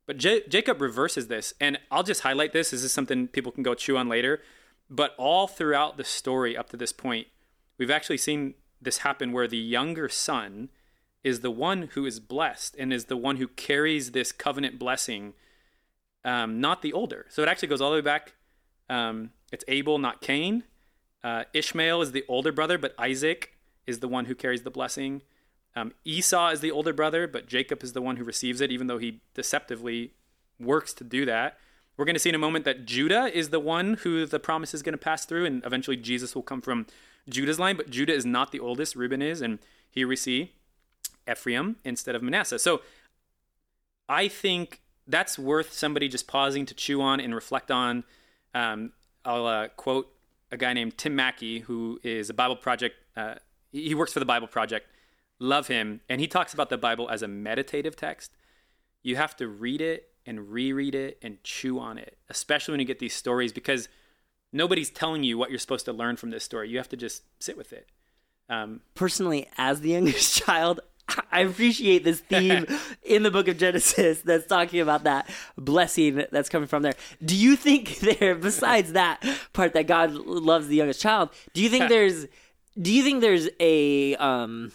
But 0.05 0.17
J- 0.17 0.43
Jacob 0.47 0.79
reverses 0.79 1.25
this. 1.25 1.55
And 1.59 1.79
I'll 1.89 2.03
just 2.03 2.21
highlight 2.21 2.53
this. 2.53 2.69
This 2.69 2.83
is 2.83 2.93
something 2.93 3.27
people 3.27 3.51
can 3.51 3.63
go 3.63 3.73
chew 3.73 3.97
on 3.97 4.07
later. 4.07 4.43
But 4.91 5.15
all 5.17 5.47
throughout 5.47 5.97
the 5.97 6.03
story 6.03 6.55
up 6.55 6.69
to 6.69 6.77
this 6.77 6.93
point, 6.93 7.29
we've 7.79 7.89
actually 7.89 8.19
seen 8.19 8.53
this 8.79 8.99
happen 8.99 9.31
where 9.31 9.47
the 9.47 9.57
younger 9.57 10.07
son 10.07 10.69
is 11.23 11.39
the 11.39 11.49
one 11.49 11.89
who 11.93 12.05
is 12.05 12.19
blessed 12.19 12.75
and 12.77 12.93
is 12.93 13.05
the 13.05 13.17
one 13.17 13.37
who 13.37 13.47
carries 13.47 14.11
this 14.11 14.31
covenant 14.31 14.77
blessing, 14.77 15.33
um, 16.23 16.61
not 16.61 16.83
the 16.83 16.93
older. 16.93 17.25
So 17.29 17.41
it 17.41 17.49
actually 17.49 17.69
goes 17.69 17.81
all 17.81 17.89
the 17.89 17.95
way 17.97 18.01
back. 18.01 18.35
Um, 18.87 19.31
it's 19.51 19.65
Abel, 19.67 19.97
not 19.97 20.21
Cain. 20.21 20.63
Uh, 21.23 21.45
Ishmael 21.55 22.03
is 22.03 22.11
the 22.11 22.23
older 22.27 22.51
brother, 22.51 22.77
but 22.77 22.93
Isaac 22.99 23.55
is 23.87 23.99
the 23.99 24.07
one 24.07 24.25
who 24.25 24.35
carries 24.35 24.63
the 24.63 24.71
blessing. 24.71 25.21
Um, 25.75 25.93
Esau 26.03 26.49
is 26.49 26.61
the 26.61 26.71
older 26.71 26.93
brother, 26.93 27.27
but 27.27 27.47
Jacob 27.47 27.83
is 27.83 27.93
the 27.93 28.01
one 28.01 28.17
who 28.17 28.23
receives 28.23 28.61
it, 28.61 28.71
even 28.71 28.87
though 28.87 28.97
he 28.97 29.21
deceptively 29.33 30.13
works 30.59 30.93
to 30.95 31.03
do 31.03 31.25
that. 31.25 31.57
We're 31.95 32.05
going 32.05 32.15
to 32.15 32.19
see 32.19 32.29
in 32.29 32.35
a 32.35 32.39
moment 32.39 32.65
that 32.65 32.85
Judah 32.85 33.25
is 33.25 33.49
the 33.49 33.59
one 33.59 33.95
who 33.95 34.25
the 34.25 34.39
promise 34.39 34.73
is 34.73 34.81
going 34.81 34.93
to 34.93 34.97
pass 34.97 35.25
through, 35.25 35.45
and 35.45 35.63
eventually 35.65 35.97
Jesus 35.97 36.33
will 36.33 36.43
come 36.43 36.61
from 36.61 36.85
Judah's 37.27 37.59
line, 37.59 37.75
but 37.75 37.89
Judah 37.89 38.13
is 38.13 38.25
not 38.25 38.51
the 38.51 38.59
oldest, 38.59 38.95
Reuben 38.95 39.21
is, 39.21 39.41
and 39.41 39.59
here 39.89 40.07
we 40.07 40.15
see 40.15 40.53
Ephraim 41.29 41.75
instead 41.83 42.15
of 42.15 42.23
Manasseh. 42.23 42.59
So 42.59 42.81
I 44.07 44.27
think 44.27 44.81
that's 45.07 45.37
worth 45.37 45.73
somebody 45.73 46.07
just 46.07 46.27
pausing 46.27 46.65
to 46.67 46.73
chew 46.73 47.01
on 47.01 47.19
and 47.19 47.35
reflect 47.35 47.69
on. 47.69 48.03
Um, 48.53 48.93
I'll 49.25 49.45
uh, 49.45 49.67
quote 49.69 50.11
a 50.51 50.57
guy 50.57 50.73
named 50.73 50.97
Tim 50.97 51.15
Mackie, 51.15 51.59
who 51.59 51.99
is 52.03 52.29
a 52.29 52.33
Bible 52.33 52.55
Project. 52.55 52.95
Uh, 53.15 53.35
he 53.71 53.95
works 53.95 54.13
for 54.13 54.19
the 54.19 54.25
Bible 54.25 54.47
Project. 54.47 54.87
Love 55.39 55.67
him, 55.67 56.01
and 56.09 56.19
he 56.19 56.27
talks 56.27 56.53
about 56.53 56.69
the 56.69 56.77
Bible 56.77 57.09
as 57.09 57.21
a 57.21 57.27
meditative 57.27 57.95
text. 57.95 58.31
You 59.01 59.15
have 59.15 59.35
to 59.37 59.47
read 59.47 59.81
it 59.81 60.09
and 60.25 60.51
reread 60.51 60.95
it 60.95 61.17
and 61.21 61.41
chew 61.43 61.79
on 61.79 61.97
it, 61.97 62.17
especially 62.29 62.73
when 62.73 62.79
you 62.79 62.85
get 62.85 62.99
these 62.99 63.13
stories, 63.13 63.53
because 63.53 63.87
nobody's 64.51 64.89
telling 64.89 65.23
you 65.23 65.37
what 65.37 65.49
you're 65.49 65.59
supposed 65.59 65.85
to 65.85 65.93
learn 65.93 66.17
from 66.17 66.29
this 66.29 66.43
story. 66.43 66.69
You 66.69 66.77
have 66.77 66.89
to 66.89 66.97
just 66.97 67.23
sit 67.39 67.57
with 67.57 67.71
it. 67.71 67.87
Um, 68.49 68.81
Personally, 68.95 69.47
as 69.57 69.81
the 69.81 69.89
youngest 69.91 70.43
child, 70.43 70.81
I 71.31 71.41
appreciate 71.41 72.03
this 72.03 72.19
theme 72.19 72.65
in 73.03 73.23
the 73.23 73.31
book 73.31 73.47
of 73.47 73.57
Genesis 73.57 74.21
that's 74.21 74.47
talking 74.47 74.81
about 74.81 75.03
that 75.03 75.29
blessing 75.57 76.25
that's 76.31 76.49
coming 76.49 76.67
from 76.67 76.83
there. 76.83 76.95
Do 77.23 77.35
you 77.35 77.55
think 77.55 77.99
there, 77.99 78.35
besides 78.35 78.93
that 78.93 79.23
part 79.53 79.73
that 79.73 79.87
God 79.87 80.11
loves 80.11 80.67
the 80.67 80.75
youngest 80.75 81.01
child, 81.01 81.29
do 81.53 81.61
you 81.61 81.69
think 81.69 81.89
there's, 81.89 82.27
do 82.81 82.93
you 82.93 83.03
think 83.03 83.21
there's 83.21 83.49
a 83.59 84.15
um, 84.17 84.71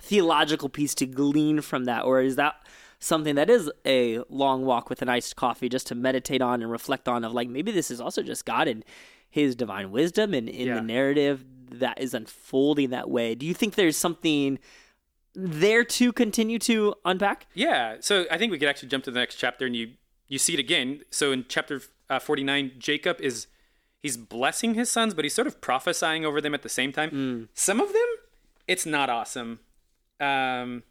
theological 0.00 0.68
piece 0.68 0.94
to 0.96 1.06
glean 1.06 1.60
from 1.60 1.84
that, 1.84 2.04
or 2.04 2.20
is 2.20 2.36
that 2.36 2.56
something 2.98 3.34
that 3.34 3.50
is 3.50 3.70
a 3.84 4.20
long 4.28 4.64
walk 4.64 4.88
with 4.88 5.02
an 5.02 5.08
iced 5.08 5.34
coffee 5.36 5.68
just 5.68 5.86
to 5.88 5.94
meditate 5.94 6.40
on 6.40 6.62
and 6.62 6.70
reflect 6.70 7.08
on 7.08 7.24
of 7.24 7.32
like 7.32 7.48
maybe 7.48 7.72
this 7.72 7.90
is 7.90 8.00
also 8.00 8.22
just 8.22 8.44
God 8.44 8.68
and 8.68 8.84
his 9.28 9.56
divine 9.56 9.90
wisdom 9.90 10.34
and 10.34 10.48
in 10.48 10.68
Yeah. 10.68 10.74
the 10.76 10.82
narrative 10.82 11.44
that 11.70 12.00
is 12.00 12.14
unfolding 12.14 12.90
that 12.90 13.08
way. 13.10 13.34
Do 13.34 13.44
you 13.46 13.54
think 13.54 13.74
there's 13.74 13.96
something 13.96 14.58
there 15.34 15.82
to 15.84 16.12
continue 16.12 16.58
to 16.60 16.94
unpack? 17.04 17.46
Yeah. 17.54 17.96
So 18.00 18.26
I 18.30 18.38
think 18.38 18.52
we 18.52 18.58
could 18.58 18.68
actually 18.68 18.90
jump 18.90 19.04
to 19.04 19.10
the 19.10 19.18
next 19.18 19.36
chapter 19.36 19.66
and 19.66 19.74
you 19.74 19.92
you 20.28 20.38
see 20.38 20.54
it 20.54 20.60
again. 20.60 21.02
So 21.10 21.32
in 21.32 21.44
chapter 21.48 21.82
uh, 22.08 22.18
49, 22.18 22.72
Jacob 22.78 23.20
is 23.20 23.46
he's 24.02 24.16
blessing 24.16 24.74
his 24.74 24.90
sons, 24.90 25.14
but 25.14 25.24
he's 25.24 25.34
sort 25.34 25.46
of 25.46 25.60
prophesying 25.60 26.24
over 26.26 26.40
them 26.40 26.54
at 26.54 26.62
the 26.62 26.68
same 26.68 26.92
time. 26.92 27.48
Some 27.54 27.80
of 27.80 27.92
them, 27.92 28.06
it's 28.66 28.84
not 28.84 29.08
awesome. 29.08 29.60
Um, 30.20 30.82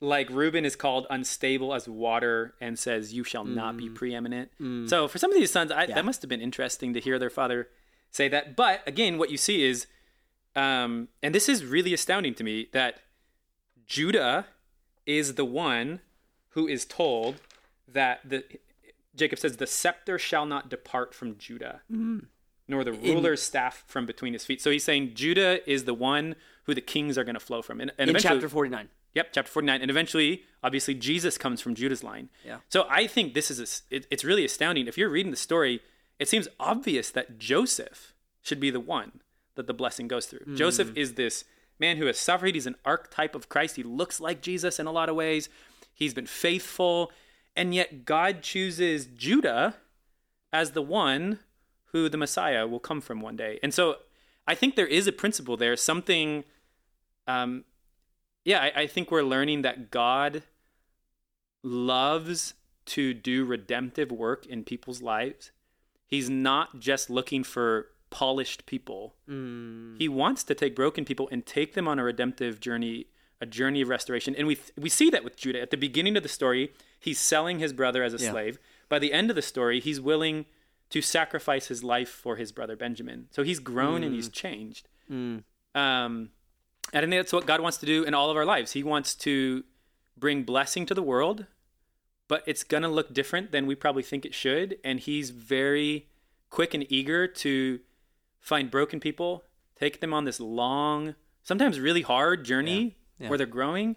like 0.00 0.28
Reuben 0.30 0.64
is 0.64 0.74
called 0.74 1.06
unstable 1.10 1.72
as 1.74 1.88
water 1.88 2.54
and 2.60 2.78
says, 2.78 3.12
"You 3.12 3.22
shall 3.24 3.44
not 3.44 3.76
be 3.76 3.88
preeminent." 3.88 4.50
So 4.88 5.06
for 5.08 5.18
some 5.18 5.30
of 5.32 5.38
these 5.38 5.52
sons, 5.52 5.70
I, 5.70 5.86
that 5.86 6.04
must 6.04 6.22
have 6.22 6.28
been 6.28 6.40
interesting 6.40 6.92
to 6.94 7.00
hear 7.00 7.18
their 7.18 7.30
father 7.30 7.68
say 8.10 8.28
that. 8.28 8.56
But 8.56 8.82
again, 8.86 9.16
what 9.16 9.30
you 9.30 9.36
see 9.36 9.62
is, 9.64 9.86
um, 10.56 11.08
and 11.22 11.34
this 11.34 11.48
is 11.48 11.64
really 11.64 11.94
astounding 11.94 12.34
to 12.34 12.44
me 12.44 12.68
that 12.72 13.00
Judah 13.86 14.46
is 15.06 15.34
the 15.34 15.44
one 15.44 16.00
who 16.50 16.66
is 16.66 16.84
told 16.84 17.36
that 17.86 18.20
the 18.28 18.44
Jacob 19.14 19.38
says 19.38 19.56
the 19.56 19.66
scepter 19.66 20.18
shall 20.18 20.46
not 20.46 20.68
depart 20.68 21.14
from 21.14 21.36
Judah, 21.36 21.82
mm-hmm. 21.90 22.20
nor 22.68 22.84
the 22.84 22.92
ruler's 22.92 23.42
staff 23.42 23.84
from 23.86 24.06
between 24.06 24.32
his 24.32 24.44
feet. 24.44 24.60
So 24.60 24.70
he's 24.70 24.84
saying 24.84 25.14
Judah 25.14 25.68
is 25.70 25.84
the 25.84 25.94
one 25.94 26.34
who 26.64 26.74
the 26.74 26.80
kings 26.80 27.18
are 27.18 27.24
going 27.24 27.34
to 27.34 27.40
flow 27.40 27.62
from. 27.62 27.80
And, 27.80 27.92
and 27.98 28.10
In 28.10 28.16
chapter 28.16 28.48
49. 28.48 28.88
Yep, 29.14 29.28
chapter 29.32 29.50
49. 29.50 29.82
And 29.82 29.90
eventually, 29.90 30.44
obviously, 30.62 30.94
Jesus 30.94 31.36
comes 31.36 31.60
from 31.60 31.74
Judah's 31.74 32.02
line. 32.02 32.30
Yeah. 32.46 32.58
So 32.68 32.86
I 32.88 33.06
think 33.06 33.34
this 33.34 33.50
is, 33.50 33.60
a 33.90 33.96
it, 33.96 34.06
it's 34.10 34.24
really 34.24 34.44
astounding. 34.44 34.86
If 34.86 34.96
you're 34.96 35.10
reading 35.10 35.30
the 35.30 35.36
story, 35.36 35.80
it 36.18 36.28
seems 36.28 36.48
obvious 36.58 37.10
that 37.10 37.38
Joseph 37.38 38.14
should 38.40 38.60
be 38.60 38.70
the 38.70 38.80
one 38.80 39.20
that 39.54 39.66
the 39.66 39.74
blessing 39.74 40.08
goes 40.08 40.26
through. 40.26 40.46
Mm. 40.46 40.56
Joseph 40.56 40.96
is 40.96 41.14
this 41.14 41.44
man 41.78 41.98
who 41.98 42.06
has 42.06 42.18
suffered. 42.18 42.54
He's 42.54 42.66
an 42.66 42.76
archetype 42.84 43.34
of 43.34 43.48
Christ. 43.48 43.76
He 43.76 43.82
looks 43.82 44.20
like 44.20 44.40
Jesus 44.40 44.78
in 44.78 44.86
a 44.86 44.92
lot 44.92 45.10
of 45.10 45.16
ways. 45.16 45.50
He's 45.92 46.14
been 46.14 46.26
faithful. 46.26 47.12
And 47.54 47.74
yet, 47.74 48.04
God 48.04 48.42
chooses 48.42 49.06
Judah 49.06 49.74
as 50.52 50.72
the 50.72 50.82
one 50.82 51.40
who 51.86 52.08
the 52.08 52.16
Messiah 52.16 52.66
will 52.66 52.80
come 52.80 53.00
from 53.00 53.20
one 53.20 53.36
day. 53.36 53.58
And 53.62 53.74
so 53.74 53.96
I 54.46 54.54
think 54.54 54.74
there 54.74 54.86
is 54.86 55.06
a 55.06 55.12
principle 55.12 55.56
there, 55.56 55.76
something 55.76 56.44
um, 57.26 57.64
yeah, 58.44 58.60
I, 58.60 58.82
I 58.82 58.86
think 58.86 59.10
we're 59.10 59.22
learning 59.22 59.62
that 59.62 59.90
God 59.90 60.42
loves 61.62 62.54
to 62.84 63.14
do 63.14 63.44
redemptive 63.44 64.10
work 64.10 64.46
in 64.46 64.64
people's 64.64 65.00
lives. 65.00 65.52
He's 66.06 66.28
not 66.28 66.80
just 66.80 67.08
looking 67.08 67.44
for 67.44 67.88
polished 68.10 68.66
people. 68.66 69.14
He 69.98 70.08
wants 70.08 70.42
to 70.44 70.54
take 70.54 70.74
broken 70.74 71.04
people 71.04 71.28
and 71.30 71.46
take 71.46 71.74
them 71.74 71.86
on 71.86 71.98
a 71.98 72.04
redemptive 72.04 72.60
journey, 72.60 73.06
a 73.42 73.46
journey 73.46 73.80
of 73.82 73.88
restoration. 73.88 74.34
And 74.36 74.46
we 74.46 74.56
we 74.78 74.88
see 74.88 75.10
that 75.10 75.24
with 75.24 75.36
Judah. 75.36 75.60
At 75.60 75.70
the 75.70 75.76
beginning 75.76 76.16
of 76.16 76.22
the 76.22 76.28
story, 76.28 76.72
he's 76.98 77.18
selling 77.18 77.58
his 77.58 77.72
brother 77.72 78.02
as 78.02 78.14
a 78.14 78.18
Yeah. 78.22 78.30
slave. 78.30 78.58
By 78.88 78.98
the 78.98 79.12
end 79.12 79.28
of 79.30 79.36
the 79.36 79.42
story, 79.42 79.80
he's 79.80 80.00
willing 80.00 80.46
to 80.90 81.02
sacrifice 81.02 81.66
his 81.66 81.82
life 81.82 82.08
for 82.08 82.36
his 82.36 82.52
brother 82.52 82.76
Benjamin. 82.76 83.28
So 83.30 83.42
he's 83.42 83.58
grown 83.58 84.02
and 84.04 84.14
he's 84.14 84.28
changed. 84.28 84.88
Um, 85.10 85.40
and 85.74 86.30
I 86.92 87.00
think 87.00 87.10
that's 87.12 87.32
what 87.32 87.46
God 87.46 87.60
wants 87.60 87.78
to 87.78 87.86
do 87.86 88.04
in 88.04 88.14
all 88.14 88.30
of 88.30 88.36
our 88.36 88.44
lives. 88.44 88.72
He 88.72 88.82
wants 88.82 89.14
to 89.16 89.64
bring 90.16 90.42
blessing 90.44 90.84
to 90.86 90.94
the 90.94 91.02
world, 91.02 91.46
but 92.28 92.42
it's 92.46 92.62
going 92.64 92.82
to 92.82 92.88
look 92.88 93.12
different 93.14 93.50
than 93.52 93.66
we 93.66 93.74
probably 93.74 94.02
think 94.02 94.24
it 94.24 94.34
should. 94.34 94.78
And 94.84 95.00
He's 95.00 95.30
very 95.30 96.08
quick 96.50 96.74
and 96.74 96.84
eager 96.92 97.26
to 97.26 97.80
find 98.40 98.70
broken 98.70 99.00
people, 99.00 99.44
take 99.78 100.00
them 100.00 100.12
on 100.12 100.24
this 100.26 100.38
long, 100.40 101.14
sometimes 101.42 101.80
really 101.80 102.02
hard 102.02 102.44
journey 102.44 102.82
Yeah. 102.84 102.90
Where 103.28 103.38
they're 103.38 103.46
growing, 103.46 103.96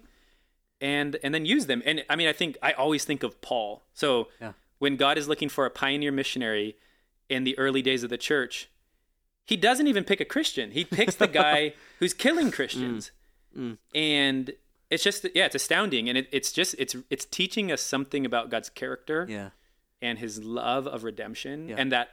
and 0.80 1.16
and 1.22 1.34
then 1.34 1.44
use 1.46 1.66
them. 1.66 1.82
And 1.84 2.04
I 2.08 2.16
mean, 2.16 2.28
I 2.28 2.32
think 2.32 2.56
I 2.62 2.72
always 2.72 3.04
think 3.04 3.22
of 3.22 3.40
Paul. 3.40 3.84
So 3.94 4.28
Yeah. 4.40 4.52
when 4.78 4.96
God 4.96 5.18
is 5.18 5.28
looking 5.28 5.48
for 5.48 5.66
a 5.66 5.70
pioneer 5.70 6.12
missionary 6.12 6.76
in 7.28 7.44
the 7.44 7.58
early 7.58 7.82
days 7.82 8.02
of 8.02 8.10
the 8.10 8.18
church, 8.18 8.68
he 9.44 9.56
doesn't 9.56 9.86
even 9.86 10.04
pick 10.04 10.20
a 10.20 10.24
Christian. 10.24 10.70
He 10.72 10.84
picks 10.84 11.14
the 11.16 11.26
guy 11.28 11.60
mm. 11.68 11.72
who's 11.98 12.14
killing 12.14 12.50
Christians. 12.50 13.10
Mm. 13.56 13.72
Mm. 13.72 13.78
And 13.94 14.52
it's 14.90 15.02
just 15.02 15.26
yeah, 15.34 15.46
it's 15.46 15.54
astounding. 15.54 16.08
And 16.08 16.18
it, 16.18 16.28
it's 16.30 16.52
just 16.52 16.74
it's 16.78 16.94
it's 17.10 17.24
teaching 17.24 17.72
us 17.72 17.80
something 17.80 18.26
about 18.26 18.50
God's 18.50 18.68
character 18.68 19.26
Yeah. 19.28 19.50
and 20.02 20.18
his 20.18 20.42
love 20.44 20.86
of 20.86 21.04
redemption 21.04 21.68
Yeah. 21.70 21.76
and 21.78 21.90
that 21.92 22.08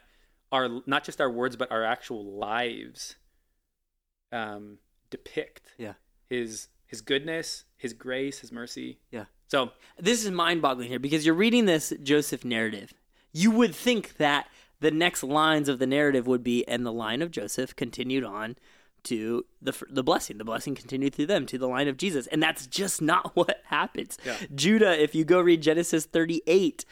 our 0.51 0.81
not 0.85 1.03
just 1.03 1.19
our 1.19 1.29
words 1.29 1.55
but 1.55 1.71
our 1.71 1.83
actual 1.83 2.23
lives 2.23 3.15
um 4.31 4.77
depict 5.09 5.73
Yeah. 5.77 5.93
his 6.29 6.67
his 6.85 7.01
goodness, 7.01 7.65
his 7.77 7.93
grace, 7.93 8.39
his 8.39 8.51
mercy. 8.51 8.99
Yeah. 9.11 9.25
So 9.47 9.71
This 9.99 10.23
is 10.25 10.31
mind 10.31 10.61
boggling 10.61 10.89
here 10.89 10.99
because 10.99 11.25
you're 11.25 11.35
reading 11.35 11.65
this 11.65 11.93
Joseph 12.01 12.43
narrative. 12.43 12.93
You 13.31 13.51
would 13.51 13.75
think 13.75 14.17
that 14.17 14.47
the 14.79 14.91
next 14.91 15.23
lines 15.23 15.69
of 15.69 15.79
the 15.79 15.87
narrative 15.87 16.27
would 16.27 16.43
be, 16.43 16.67
and 16.67 16.85
the 16.85 16.91
line 16.91 17.21
of 17.21 17.31
Joseph 17.31 17.75
continued 17.75 18.23
on 18.23 18.57
to 19.03 19.45
the 19.61 19.73
the 19.89 20.03
blessing. 20.03 20.37
The 20.37 20.43
blessing 20.43 20.75
continued 20.75 21.15
through 21.15 21.27
them 21.27 21.45
to 21.47 21.57
the 21.57 21.67
line 21.67 21.87
of 21.87 21.97
Jesus, 21.97 22.27
and 22.27 22.41
that's 22.41 22.67
just 22.67 23.01
not 23.01 23.31
what 23.35 23.61
happens. 23.65 24.17
Yeah. 24.25 24.37
Judah, 24.53 25.01
if 25.01 25.15
you 25.15 25.23
go 25.25 25.39
read 25.39 25.61
Genesis 25.61 26.05
38, 26.05 26.85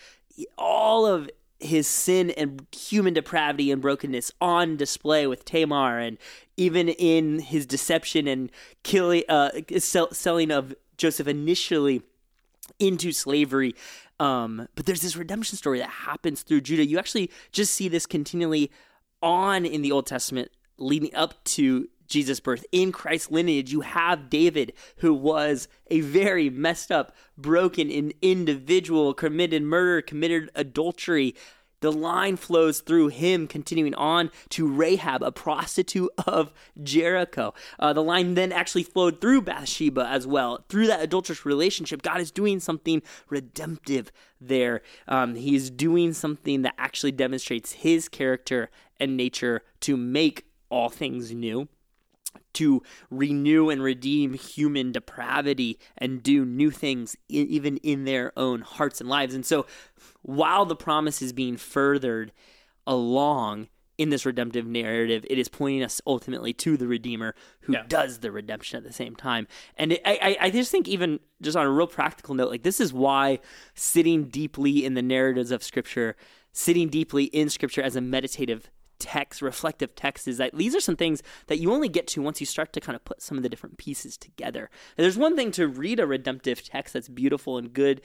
all 0.58 1.06
of 1.06 1.30
his 1.62 1.88
sin 1.88 2.32
and 2.32 2.66
human 2.76 3.14
depravity 3.14 3.72
and 3.72 3.82
brokenness 3.82 4.32
on 4.42 4.78
display 4.78 5.28
with 5.28 5.46
Tamar, 5.46 6.00
and 6.00 6.18
even 6.58 6.90
in 6.90 7.40
his 7.40 7.66
deception 7.66 8.28
and 8.28 8.52
killing, 8.84 9.24
uh, 9.30 9.52
sell, 9.78 10.12
selling 10.12 10.52
of 10.52 10.74
Joseph 10.98 11.28
initially 11.28 12.02
into 12.80 13.12
slavery. 13.12 13.76
Um, 14.20 14.68
but 14.76 14.86
there's 14.86 15.02
this 15.02 15.16
redemption 15.16 15.58
story 15.58 15.80
that 15.80 15.90
happens 15.90 16.44
through 16.44 16.62
Judah. 16.62 16.86
You 16.86 17.00
actually 17.00 17.32
just 17.52 17.74
see 17.74 17.88
this 17.88 18.06
continually 18.06 18.72
on 19.22 19.66
in 19.66 19.82
the 19.82 19.92
Old 19.92 20.06
Testament 20.06 20.52
leading 20.78 21.14
up 21.16 21.44
to 21.44 21.88
Jesus' 22.12 22.40
birth. 22.40 22.66
In 22.72 22.92
Christ's 22.92 23.32
lineage, 23.32 23.72
you 23.72 23.82
have 23.82 24.30
David, 24.30 24.74
who 24.98 25.14
was 25.14 25.68
a 25.90 26.02
very 26.02 26.50
messed 26.50 26.92
up, 26.92 27.16
broken 27.38 27.90
in 27.90 28.14
individual, 28.22 29.14
committed 29.14 29.64
murder, 29.64 30.02
committed 30.02 30.52
adultery. 30.54 31.34
The 31.80 31.92
line 31.92 32.36
flows 32.36 32.82
through 32.82 33.08
him, 33.08 33.48
continuing 33.48 33.96
on 33.96 34.30
to 34.50 34.68
Rahab, 34.68 35.24
a 35.24 35.32
prostitute 35.32 36.12
of 36.28 36.54
Jericho. 36.84 37.56
Uh, 37.80 37.92
the 37.92 38.04
line 38.04 38.36
then 38.36 38.52
actually 38.52 38.84
flowed 38.84 39.20
through 39.20 39.42
Bathsheba 39.42 40.06
as 40.06 40.28
well. 40.28 40.64
Through 40.70 40.88
that 40.88 41.02
adulterous 41.02 41.44
relationship, 41.44 42.04
God 42.04 42.22
is 42.22 42.30
doing 42.30 42.60
something 42.60 43.02
redemptive 43.30 44.12
there. 44.40 44.84
Um, 45.08 45.34
he 45.34 45.56
is 45.56 45.72
doing 45.72 46.14
something 46.14 46.62
that 46.62 46.76
actually 46.78 47.14
demonstrates 47.14 47.72
his 47.72 48.08
character 48.08 48.70
and 49.00 49.18
nature 49.18 49.64
to 49.80 49.98
make 49.98 50.46
all 50.70 50.90
things 50.90 51.34
new 51.34 51.68
to 52.54 52.84
renew 53.10 53.70
and 53.70 53.82
redeem 53.82 54.34
human 54.34 54.92
depravity 54.92 55.80
and 55.98 56.22
do 56.22 56.44
new 56.46 56.70
things 56.72 57.16
e- 57.30 57.46
even 57.50 57.78
in 57.78 58.04
their 58.06 58.34
own 58.38 58.62
hearts 58.62 59.00
and 59.00 59.10
lives. 59.10 59.34
And 59.34 59.46
so, 59.46 59.66
while 60.22 60.66
the 60.66 60.76
promise 60.76 61.22
is 61.22 61.32
being 61.34 61.56
furthered 61.58 62.32
along 62.88 63.68
in 63.98 64.10
this 64.10 64.26
redemptive 64.26 64.66
narrative, 64.66 65.26
it 65.30 65.38
is 65.38 65.48
pointing 65.48 65.84
us 65.84 66.02
ultimately 66.08 66.54
to 66.54 66.76
the 66.76 66.88
Redeemer 66.88 67.36
who 67.62 67.74
Yeah. 67.74 67.84
does 67.88 68.20
the 68.20 68.32
redemption 68.32 68.78
at 68.78 68.84
the 68.84 68.94
same 68.94 69.16
time. 69.16 69.48
And 69.78 69.94
it, 69.94 70.02
I, 70.06 70.38
I 70.42 70.46
I 70.48 70.50
just 70.50 70.72
think, 70.72 70.88
even 70.88 71.20
just 71.42 71.56
on 71.56 71.66
a 71.66 71.72
real 71.72 71.88
practical 71.88 72.34
note, 72.34 72.50
like 72.50 72.64
this 72.64 72.80
is 72.80 72.92
why 72.92 73.40
sitting 73.76 74.26
deeply 74.26 74.84
in 74.84 74.96
the 74.96 75.02
narratives 75.04 75.52
of 75.52 75.64
Scripture, 75.64 76.16
sitting 76.52 76.90
deeply 76.90 77.26
in 77.26 77.50
Scripture 77.50 77.82
as 77.84 77.96
a 77.96 78.02
meditative 78.02 78.72
text, 79.02 79.42
reflective 79.42 79.96
text, 79.96 80.28
is 80.28 80.38
that 80.38 80.56
these 80.56 80.76
are 80.76 80.80
some 80.80 80.96
things 80.96 81.22
that 81.48 81.60
you 81.60 81.74
only 81.74 81.90
get 81.90 82.08
to 82.08 82.22
once 82.22 82.40
you 82.40 82.46
start 82.46 82.72
to 82.74 82.80
kind 82.80 82.96
of 82.96 83.04
put 83.04 83.22
some 83.22 83.36
of 83.36 83.44
the 83.44 83.50
different 83.50 83.78
pieces 83.78 84.16
together. 84.16 84.70
And 84.98 85.04
there's 85.04 85.18
one 85.18 85.36
thing 85.36 85.52
to 85.52 85.68
read 85.68 86.00
a 86.00 86.08
redemptive 86.08 86.64
text 86.64 86.94
that's 86.94 87.10
beautiful 87.10 87.58
and 87.58 87.74
good 87.74 88.02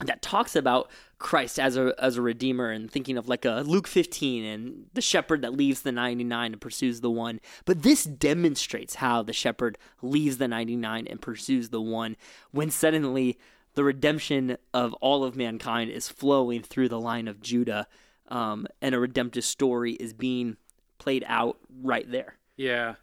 that 0.00 0.20
talks 0.20 0.54
about 0.54 0.90
Christ 1.18 1.58
as 1.58 1.76
a 1.76 1.94
as 1.98 2.16
a 2.16 2.22
redeemer 2.22 2.70
and 2.70 2.90
thinking 2.90 3.16
of 3.16 3.28
like 3.28 3.46
a 3.46 3.62
Luke 3.66 3.86
15 3.86 4.44
and 4.44 4.86
the 4.92 5.00
shepherd 5.00 5.40
that 5.40 5.54
leaves 5.54 5.82
the 5.82 5.92
99 5.92 6.52
and 6.52 6.60
pursues 6.60 7.00
the 7.00 7.10
one. 7.10 7.40
But 7.64 7.82
this 7.82 8.04
demonstrates 8.04 8.96
how 8.96 9.22
the 9.22 9.32
shepherd 9.32 9.78
leaves 10.02 10.36
the 10.36 10.48
99 10.48 11.06
and 11.06 11.20
pursues 11.20 11.70
the 11.70 11.80
one 11.80 12.16
when 12.50 12.70
suddenly 12.70 13.38
the 13.74 13.84
redemption 13.84 14.58
of 14.74 14.92
all 14.94 15.24
of 15.24 15.36
mankind 15.36 15.90
is 15.90 16.08
flowing 16.08 16.62
through 16.62 16.88
the 16.88 17.00
line 17.00 17.28
of 17.28 17.40
Judah 17.40 17.86
um, 18.28 18.66
and 18.82 18.94
a 18.94 18.98
redemptive 18.98 19.44
story 19.44 19.92
is 19.94 20.12
being 20.12 20.56
played 20.98 21.24
out 21.28 21.58
right 21.82 22.10
there. 22.10 22.36
Yeah. 22.56 22.94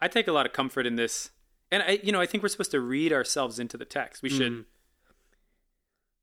I 0.00 0.08
take 0.08 0.28
a 0.28 0.32
lot 0.32 0.46
of 0.46 0.52
comfort 0.52 0.86
in 0.86 0.96
this. 0.96 1.30
And 1.70 1.82
I 1.82 2.00
you 2.02 2.12
know, 2.12 2.20
I 2.20 2.26
think 2.26 2.42
we're 2.42 2.48
supposed 2.48 2.70
to 2.72 2.80
read 2.80 3.12
ourselves 3.12 3.58
into 3.58 3.76
the 3.76 3.84
text. 3.84 4.22
We 4.22 4.28
should 4.28 4.64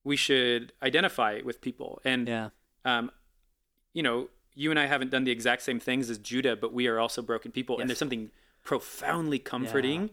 we 0.03 0.15
should 0.15 0.73
identify 0.83 1.41
with 1.43 1.61
people. 1.61 2.01
And 2.05 2.27
Yeah. 2.27 2.49
um, 2.83 3.11
you 3.93 4.03
know, 4.03 4.29
you 4.53 4.69
and 4.69 4.79
I 4.79 4.85
haven't 4.85 5.11
done 5.11 5.23
the 5.23 5.31
exact 5.31 5.61
same 5.63 5.79
things 5.79 6.09
as 6.09 6.17
Judah, 6.17 6.55
but 6.55 6.73
we 6.73 6.87
are 6.87 6.99
also 6.99 7.21
broken 7.21 7.51
people. 7.51 7.75
Yes. 7.75 7.81
And 7.81 7.89
there's 7.89 7.99
something 7.99 8.31
profoundly 8.63 9.39
comforting 9.39 10.11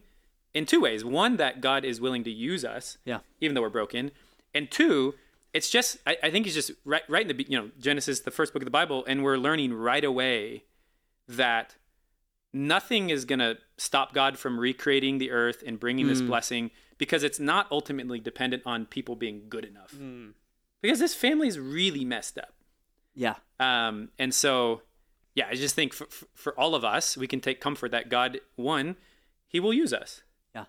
in 0.53 0.65
two 0.65 0.81
ways. 0.81 1.03
One, 1.05 1.37
that 1.37 1.61
God 1.61 1.85
is 1.85 1.99
willing 2.01 2.23
to 2.25 2.31
use 2.31 2.63
us, 2.65 2.97
Yeah. 3.05 3.19
even 3.41 3.55
though 3.55 3.61
we're 3.61 3.69
broken. 3.69 4.11
And 4.53 4.69
two, 4.69 5.15
it's 5.53 5.69
just, 5.69 5.97
I, 6.05 6.17
I 6.23 6.31
think 6.31 6.45
it's 6.45 6.55
just 6.55 6.71
right, 6.83 7.03
right 7.07 7.29
in 7.29 7.37
the, 7.37 7.45
you 7.47 7.57
know, 7.57 7.69
Genesis, 7.79 8.21
the 8.21 8.31
first 8.31 8.53
book 8.53 8.61
of 8.61 8.65
the 8.65 8.71
Bible, 8.71 9.05
and 9.07 9.23
we're 9.23 9.37
learning 9.37 9.73
right 9.73 10.03
away 10.03 10.63
that 11.27 11.75
nothing 12.51 13.09
is 13.09 13.25
going 13.25 13.39
to 13.39 13.57
stop 13.77 14.13
God 14.13 14.37
from 14.37 14.59
recreating 14.59 15.17
the 15.17 15.31
earth 15.31 15.63
and 15.65 15.79
bringing 15.79 16.07
this 16.07 16.21
blessing 16.21 16.71
because 16.97 17.23
it's 17.23 17.39
not 17.39 17.67
ultimately 17.71 18.19
dependent 18.19 18.63
on 18.65 18.85
people 18.85 19.15
being 19.15 19.43
good 19.49 19.65
enough. 19.65 19.95
Because 20.81 20.99
this 20.99 21.15
family 21.15 21.47
is 21.47 21.57
really 21.57 22.03
messed 22.03 22.37
up. 22.37 22.53
Yeah. 23.15 23.35
Um, 23.59 24.09
and 24.19 24.33
so, 24.33 24.81
yeah, 25.35 25.47
I 25.49 25.55
just 25.55 25.75
think 25.75 25.93
for, 25.93 26.05
for, 26.05 26.25
for 26.33 26.59
all 26.59 26.75
of 26.75 26.83
us, 26.83 27.15
we 27.15 27.27
can 27.27 27.39
take 27.39 27.61
comfort 27.61 27.91
that 27.91 28.09
God, 28.09 28.39
one, 28.55 28.97
He 29.47 29.59
will 29.59 29.73
use 29.73 29.93
us. 29.93 30.21
Yeah. 30.53 30.65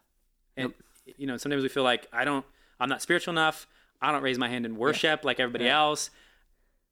And, 0.57 0.73
you 1.17 1.27
know, 1.27 1.37
sometimes 1.37 1.63
we 1.63 1.69
feel 1.69 1.83
like 1.83 2.07
I 2.13 2.25
don't, 2.25 2.47
I'm 2.79 2.89
not 2.89 3.03
spiritual 3.03 3.33
enough. 3.33 3.67
I 4.05 4.13
don't 4.13 4.23
raise 4.23 4.39
my 4.39 4.49
hand 4.49 4.67
in 4.67 4.77
worship 4.77 5.25
like 5.25 5.41
everybody 5.41 5.65
Yeah. 5.65 5.79
else. 5.81 6.11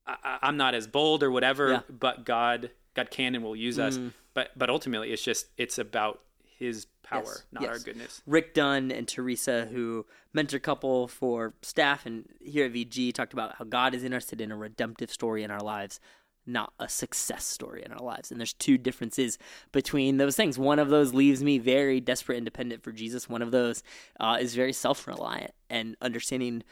I, 0.07 0.39
I'm 0.43 0.57
not 0.57 0.75
as 0.75 0.87
bold 0.87 1.23
or 1.23 1.31
whatever, 1.31 1.71
Yeah. 1.71 1.81
but 1.89 2.25
God, 2.25 2.71
God 2.95 3.11
can 3.11 3.35
and 3.35 3.45
will 3.45 3.55
use 3.57 3.79
us. 3.79 3.99
Mm. 3.99 4.13
But, 4.35 4.51
but 4.57 4.71
ultimately, 4.71 5.13
it's 5.13 5.23
just, 5.23 5.47
it's 5.57 5.79
about 5.79 6.23
His 6.59 6.87
power, 7.03 7.23
Yes, 7.25 7.45
not 7.53 7.63
yes. 7.65 7.71
our 7.71 7.79
goodness. 7.79 8.23
Rick 8.27 8.55
Dunn 8.55 8.91
and 8.91 9.07
Teresa, 9.07 9.67
who 9.71 10.07
mentor 10.33 10.59
couple 10.59 11.07
for 11.09 11.55
staff 11.63 12.07
and 12.07 12.27
here 12.41 12.65
at 12.67 12.73
VG, 12.73 13.13
talked 13.13 13.33
about 13.33 13.57
how 13.57 13.65
God 13.65 13.95
is 13.95 14.03
interested 14.05 14.41
in 14.41 14.51
a 14.51 14.57
redemptive 14.57 15.11
story 15.11 15.43
in 15.43 15.51
our 15.51 15.61
lives, 15.61 16.01
not 16.47 16.73
a 16.81 16.89
success 16.89 17.45
story 17.45 17.83
in 17.85 17.93
our 17.93 18.03
lives. 18.03 18.31
And 18.33 18.41
there's 18.41 18.55
two 18.55 18.77
differences 18.79 19.39
between 19.71 20.17
those 20.17 20.35
things. 20.35 20.59
One 20.59 20.79
of 20.81 20.89
those 20.89 21.15
leaves 21.15 21.43
me 21.45 21.59
very 21.59 22.01
desperate 22.01 22.37
and 22.39 22.45
dependent 22.45 22.83
for 22.83 22.91
Jesus. 22.91 23.29
One 23.29 23.43
of 23.43 23.51
those 23.53 23.83
uh, 24.19 24.39
is 24.41 24.55
very 24.57 24.73
self 24.73 25.07
reliant 25.07 25.53
and 25.71 25.97
understanding 26.01 26.65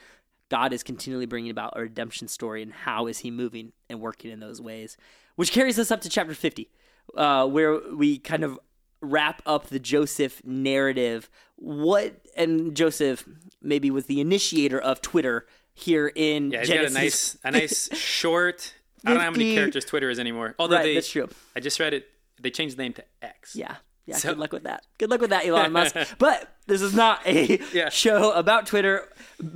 God 0.50 0.72
is 0.72 0.82
continually 0.82 1.26
bringing 1.26 1.50
about 1.50 1.72
a 1.76 1.80
redemption 1.82 2.28
story 2.28 2.62
and 2.62 2.72
how 2.72 3.06
is 3.06 3.18
he 3.20 3.30
moving 3.30 3.72
and 3.88 4.00
working 4.00 4.30
in 4.30 4.40
those 4.40 4.60
ways, 4.60 4.96
which 5.36 5.52
carries 5.52 5.78
us 5.78 5.90
up 5.90 6.00
to 6.02 6.08
chapter 6.10 6.34
50, 6.34 6.68
uh, 7.16 7.46
where 7.46 7.80
we 7.94 8.18
kind 8.18 8.44
of 8.44 8.58
wrap 9.00 9.40
up 9.46 9.68
the 9.68 9.78
Joseph 9.78 10.42
narrative. 10.44 11.30
What 11.56 12.20
and 12.36 12.74
Joseph 12.76 13.26
maybe 13.62 13.90
was 13.90 14.06
the 14.06 14.20
initiator 14.20 14.78
of 14.80 15.00
Twitter 15.00 15.46
here 15.72 16.12
in 16.14 16.50
Yeah, 16.50 16.58
he's 16.60 16.68
Genesis. 16.68 17.34
got 17.42 17.48
a 17.48 17.52
nice, 17.52 17.88
a 17.88 17.90
nice 17.92 17.96
short. 17.98 18.74
I 19.04 19.10
don't 19.10 19.18
know 19.18 19.24
how 19.24 19.30
many 19.30 19.54
characters 19.54 19.84
Twitter 19.86 20.10
is 20.10 20.18
anymore. 20.18 20.54
Although 20.58 20.76
Right, 20.76 20.82
they, 20.82 20.94
that's 20.94 21.10
true. 21.10 21.28
I 21.56 21.60
just 21.60 21.80
read 21.80 21.94
it. 21.94 22.06
They 22.38 22.50
changed 22.50 22.76
the 22.76 22.82
name 22.82 22.92
to 22.94 23.04
X. 23.22 23.54
Yeah. 23.56 23.76
Yeah, 24.10 24.16
So- 24.16 24.28
good 24.30 24.38
luck 24.38 24.52
with 24.52 24.64
that. 24.64 24.84
Good 24.98 25.10
luck 25.10 25.20
with 25.20 25.30
that, 25.30 25.44
Elon 25.46 25.72
Musk. 25.72 25.96
But 26.18 26.54
this 26.66 26.82
is 26.82 26.94
not 26.94 27.26
a 27.26 27.60
Yeah. 27.72 27.88
show 27.88 28.32
about 28.32 28.66
Twitter 28.66 29.08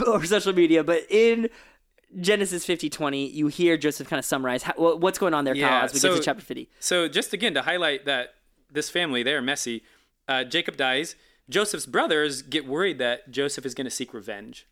or 0.07 0.25
social 0.25 0.53
media. 0.53 0.83
But 0.85 1.03
in 1.11 1.49
Genesis 2.21 2.65
50 2.65 2.89
20, 2.91 3.27
you 3.31 3.49
hear 3.49 3.77
Joseph 3.77 4.09
kind 4.09 4.19
of 4.19 4.25
summarize 4.25 4.63
how, 4.63 4.75
what's 4.97 5.19
going 5.19 5.35
on 5.35 5.45
there, 5.45 5.55
Kyle, 5.55 5.85
as 5.85 5.93
we 5.93 5.99
so- 5.99 6.11
get 6.11 6.17
to 6.19 6.23
chapter 6.23 6.43
50. 6.45 6.69
So 6.81 7.09
just 7.09 7.33
again 7.33 7.55
to 7.55 7.63
highlight 7.63 8.05
that 8.07 8.35
this 8.71 8.89
family, 8.91 9.23
they 9.23 9.35
are 9.35 9.43
messy. 9.43 9.83
Uh, 10.29 10.45
Jacob 10.45 10.77
dies. 10.77 11.17
Joseph's 11.51 11.87
brothers 11.87 12.41
get 12.43 12.67
worried 12.67 12.99
that 12.99 13.31
Joseph 13.31 13.67
is 13.67 13.75
going 13.75 13.85
to 13.85 13.91
seek 13.91 14.15
revenge. 14.15 14.67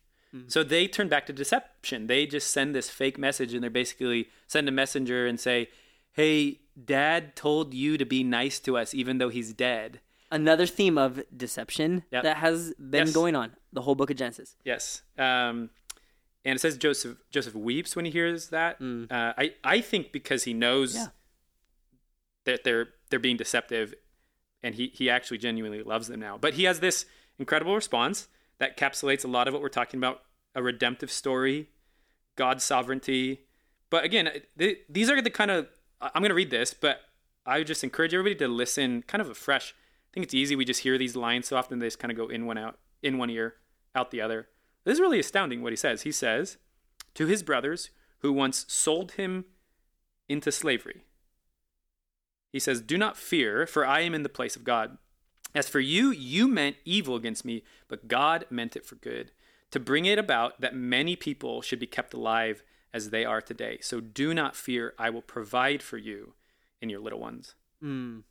So 0.47 0.63
they 0.63 0.87
turn 0.87 1.09
back 1.09 1.27
to 1.27 1.33
deception. 1.33 2.07
They 2.07 2.25
just 2.25 2.49
send 2.49 2.73
this 2.73 2.89
fake 2.89 3.19
message 3.19 3.53
and 3.53 3.61
they're 3.61 3.69
basically 3.69 4.29
send 4.47 4.67
a 4.67 4.71
messenger 4.71 5.27
and 5.27 5.39
say, 5.39 5.69
"Hey, 6.13 6.57
dad 6.81 7.35
told 7.35 7.73
you 7.73 7.97
to 7.97 8.05
be 8.05 8.23
nice 8.23 8.59
to 8.61 8.77
us 8.77 8.93
even 8.93 9.17
though 9.17 9.29
he's 9.29 9.53
dead." 9.53 9.99
Another 10.31 10.65
theme 10.65 10.97
of 10.97 11.21
deception 11.35 12.03
Yep. 12.11 12.23
that 12.23 12.37
has 12.37 12.73
been 12.75 13.05
Yes. 13.07 13.13
going 13.13 13.35
on 13.35 13.55
the 13.71 13.81
whole 13.81 13.93
book 13.95 14.09
of 14.09 14.17
Genesis. 14.17 14.55
Yes. 14.65 15.03
Um, 15.17 15.69
and 16.43 16.55
it 16.55 16.59
says 16.59 16.75
Joseph 16.77 17.17
Joseph 17.29 17.53
weeps 17.55 17.95
when 17.95 18.05
he 18.05 18.11
hears 18.11 18.49
that. 18.49 18.81
Uh, 18.81 19.33
I 19.37 19.53
I 19.63 19.79
think 19.81 20.11
because 20.11 20.43
he 20.45 20.53
knows 20.53 20.95
Yeah. 20.95 21.07
that 22.45 22.63
they're 22.63 22.89
they're 23.09 23.19
being 23.19 23.37
deceptive, 23.37 23.93
and 24.61 24.75
he 24.75 24.87
he 24.87 25.09
actually 25.09 25.37
genuinely 25.37 25.83
loves 25.83 26.07
them 26.07 26.19
now. 26.19 26.37
But 26.37 26.55
he 26.55 26.63
has 26.63 26.79
this 26.79 27.05
incredible 27.39 27.75
response 27.75 28.27
that 28.57 28.75
encapsulates 28.77 29.23
a 29.23 29.27
lot 29.27 29.47
of 29.47 29.53
what 29.53 29.61
we're 29.61 29.69
talking 29.69 29.99
about: 29.99 30.23
a 30.55 30.63
redemptive 30.63 31.11
story, 31.11 31.69
God's 32.35 32.63
sovereignty. 32.63 33.45
But 33.89 34.03
again, 34.03 34.31
th- 34.57 34.79
these 34.89 35.09
are 35.09 35.21
the 35.21 35.29
kind 35.29 35.51
of 35.51 35.67
I'm 36.13 36.21
going 36.21 36.29
to 36.29 36.35
read 36.35 36.49
this, 36.49 36.73
but 36.73 37.01
I 37.45 37.59
would 37.59 37.67
just 37.67 37.83
encourage 37.83 38.13
everybody 38.13 38.35
to 38.35 38.47
listen 38.47 39.03
kind 39.03 39.21
of 39.21 39.29
afresh. 39.29 39.73
I 39.73 40.09
think 40.13 40.25
it's 40.25 40.33
easy. 40.33 40.55
We 40.55 40.65
just 40.65 40.81
hear 40.81 40.97
these 40.97 41.15
lines 41.15 41.47
so 41.47 41.57
often 41.57 41.79
they 41.79 41.87
just 41.87 41.99
kind 41.99 42.11
of 42.11 42.17
go 42.17 42.27
in 42.27 42.45
one 42.45 42.57
out, 42.57 42.77
in 43.01 43.17
one 43.17 43.29
ear, 43.29 43.55
out 43.95 44.11
the 44.11 44.21
other. 44.21 44.47
This 44.83 44.95
is 44.95 45.01
really 45.01 45.19
astounding 45.19 45.61
what 45.61 45.71
he 45.71 45.77
says. 45.77 46.01
He 46.01 46.11
says 46.11 46.57
to 47.15 47.25
his 47.25 47.43
brothers 47.43 47.89
who 48.19 48.31
once 48.33 48.65
sold 48.67 49.13
him 49.13 49.45
into 50.27 50.51
slavery. 50.51 51.03
He 52.51 52.59
says, 52.59 52.81
Do 52.81 52.97
not 52.97 53.17
fear, 53.17 53.65
for 53.65 53.85
I 53.85 54.01
am 54.01 54.13
in 54.13 54.23
the 54.23 54.29
place 54.29 54.55
of 54.55 54.63
God. 54.63 54.97
As 55.55 55.69
for 55.69 55.79
you, 55.79 56.11
you 56.11 56.47
meant 56.47 56.77
evil 56.85 57.15
against 57.15 57.45
me, 57.45 57.63
but 57.87 58.07
God 58.07 58.45
meant 58.49 58.75
it 58.75 58.85
for 58.85 58.95
good, 58.95 59.31
to 59.71 59.79
bring 59.79 60.05
it 60.05 60.17
about 60.19 60.61
that 60.61 60.75
many 60.75 61.15
people 61.15 61.61
should 61.61 61.79
be 61.79 61.87
kept 61.87 62.13
alive 62.13 62.63
as 62.93 63.09
they 63.09 63.25
are 63.25 63.41
today. 63.41 63.79
So 63.81 63.99
do 63.99 64.33
not 64.33 64.55
fear, 64.55 64.93
I 64.99 65.09
will 65.09 65.21
provide 65.21 65.81
for 65.81 65.97
you 65.97 66.33
and 66.81 66.91
your 66.91 66.99
little 66.99 67.19
ones. 67.19 67.55
Mm. 67.83 68.23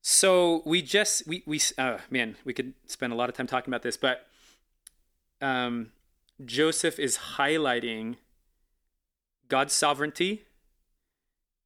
So 0.00 0.62
we 0.66 0.82
just 0.82 1.26
we 1.26 1.42
we 1.46 1.60
uh, 1.78 1.98
man, 2.10 2.36
we 2.44 2.52
could 2.52 2.74
spend 2.86 3.12
a 3.12 3.16
lot 3.16 3.28
of 3.28 3.34
time 3.36 3.46
talking 3.46 3.70
about 3.72 3.82
this, 3.82 3.96
but 3.96 4.26
um, 5.40 5.92
Joseph 6.44 6.98
is 6.98 7.18
highlighting 7.36 8.16
God's 9.48 9.72
sovereignty 9.72 10.44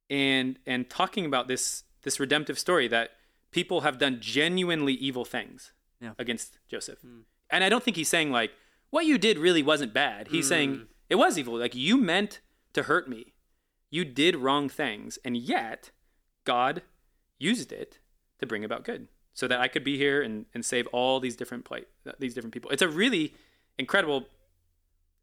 and 0.09 0.57
and 0.65 0.89
talking 0.89 1.25
about 1.25 1.47
this 1.47 1.83
this 2.03 2.19
redemptive 2.19 2.57
story 2.57 2.87
that 2.87 3.11
people 3.51 3.81
have 3.81 3.97
done 3.97 4.17
genuinely 4.21 4.93
evil 4.93 5.25
things 5.25 5.71
Yeah. 6.01 6.11
against 6.17 6.59
Joseph. 6.69 6.99
And 7.49 7.63
I 7.63 7.69
don't 7.69 7.83
think 7.83 7.97
he's 7.97 8.09
saying 8.09 8.31
like 8.31 8.51
what 8.89 9.05
you 9.05 9.17
did 9.17 9.37
really 9.37 9.61
wasn't 9.63 9.93
bad. 9.93 10.29
He's 10.29 10.47
saying 10.47 10.87
it 11.09 11.15
was 11.15 11.37
evil. 11.37 11.57
Like 11.57 11.75
you 11.75 11.97
meant 11.97 12.39
to 12.73 12.83
hurt 12.83 13.09
me. 13.09 13.33
You 13.89 14.05
did 14.05 14.35
wrong 14.35 14.69
things 14.69 15.17
and 15.25 15.35
yet 15.35 15.91
God 16.45 16.83
used 17.37 17.71
it 17.71 17.99
to 18.39 18.45
bring 18.45 18.63
about 18.63 18.83
good 18.83 19.07
so 19.33 19.47
that 19.47 19.59
I 19.59 19.67
could 19.67 19.83
be 19.83 19.97
here 19.97 20.21
and, 20.21 20.45
and 20.53 20.63
save 20.65 20.87
all 20.87 21.19
these 21.19 21.35
different 21.35 21.65
pla- 21.65 21.79
these 22.19 22.33
different 22.33 22.53
people. 22.53 22.69
It's 22.71 22.81
a 22.81 22.87
really 22.89 23.33
incredible 23.77 24.27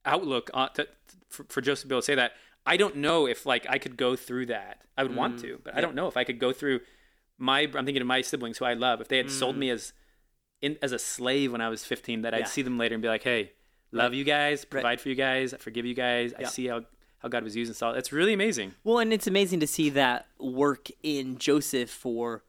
outlook 0.05 0.51
uh, 0.55 0.69
to, 0.71 0.89
for, 1.29 1.45
for 1.49 1.61
Joseph 1.61 1.83
to 1.83 1.89
be 1.89 1.95
able 1.95 2.03
to 2.03 2.07
say 2.07 2.15
that. 2.15 2.33
I 2.65 2.77
don't 2.77 2.97
know 2.97 3.27
if 3.27 3.47
like 3.47 3.67
I 3.69 3.79
could 3.79 3.97
go 3.97 4.17
through 4.17 4.47
that. 4.47 4.83
I 4.99 5.03
would 5.05 5.15
want 5.15 5.39
to, 5.41 5.61
but 5.63 5.77
I 5.77 5.81
don't 5.81 5.95
know 5.95 6.09
if 6.09 6.17
I 6.17 6.25
could 6.25 6.39
go 6.41 6.53
through 6.53 6.81
my. 7.39 7.61
I'm 7.61 7.85
thinking 7.85 8.01
of 8.01 8.09
my 8.09 8.23
siblings 8.23 8.59
who 8.59 8.65
I 8.65 8.73
love. 8.75 9.01
If 9.01 9.09
they 9.09 9.19
had 9.19 9.31
sold 9.31 9.57
me 9.57 9.71
as 9.71 9.93
in 10.63 10.77
as 10.83 10.91
a 10.93 10.99
slave 10.99 11.53
when 11.53 11.61
I 11.61 11.69
was 11.69 11.85
15, 11.85 12.23
that 12.23 12.35
I'd 12.35 12.49
see 12.49 12.63
them 12.63 12.77
later 12.79 12.95
and 12.95 13.03
be 13.03 13.09
like, 13.09 13.23
"Hey, 13.23 13.53
love 13.93 14.15
you 14.15 14.25
guys, 14.25 14.65
provide 14.65 15.01
for 15.01 15.09
you 15.09 15.15
guys, 15.15 15.55
forgive 15.59 15.87
you 15.87 15.95
guys. 15.95 16.33
I 16.39 16.45
see 16.45 16.67
how 16.67 16.83
how 17.19 17.29
God 17.29 17.45
was 17.45 17.57
using 17.57 17.75
Saul. 17.75 17.95
It's 17.95 18.13
really 18.13 18.33
amazing. 18.33 18.75
Well, 18.85 18.99
and 18.99 19.13
it's 19.13 19.27
amazing 19.27 19.61
to 19.61 19.67
see 19.67 19.91
that 19.91 20.27
work 20.39 20.89
in 21.03 21.39
Joseph 21.39 21.91
for 21.91 22.45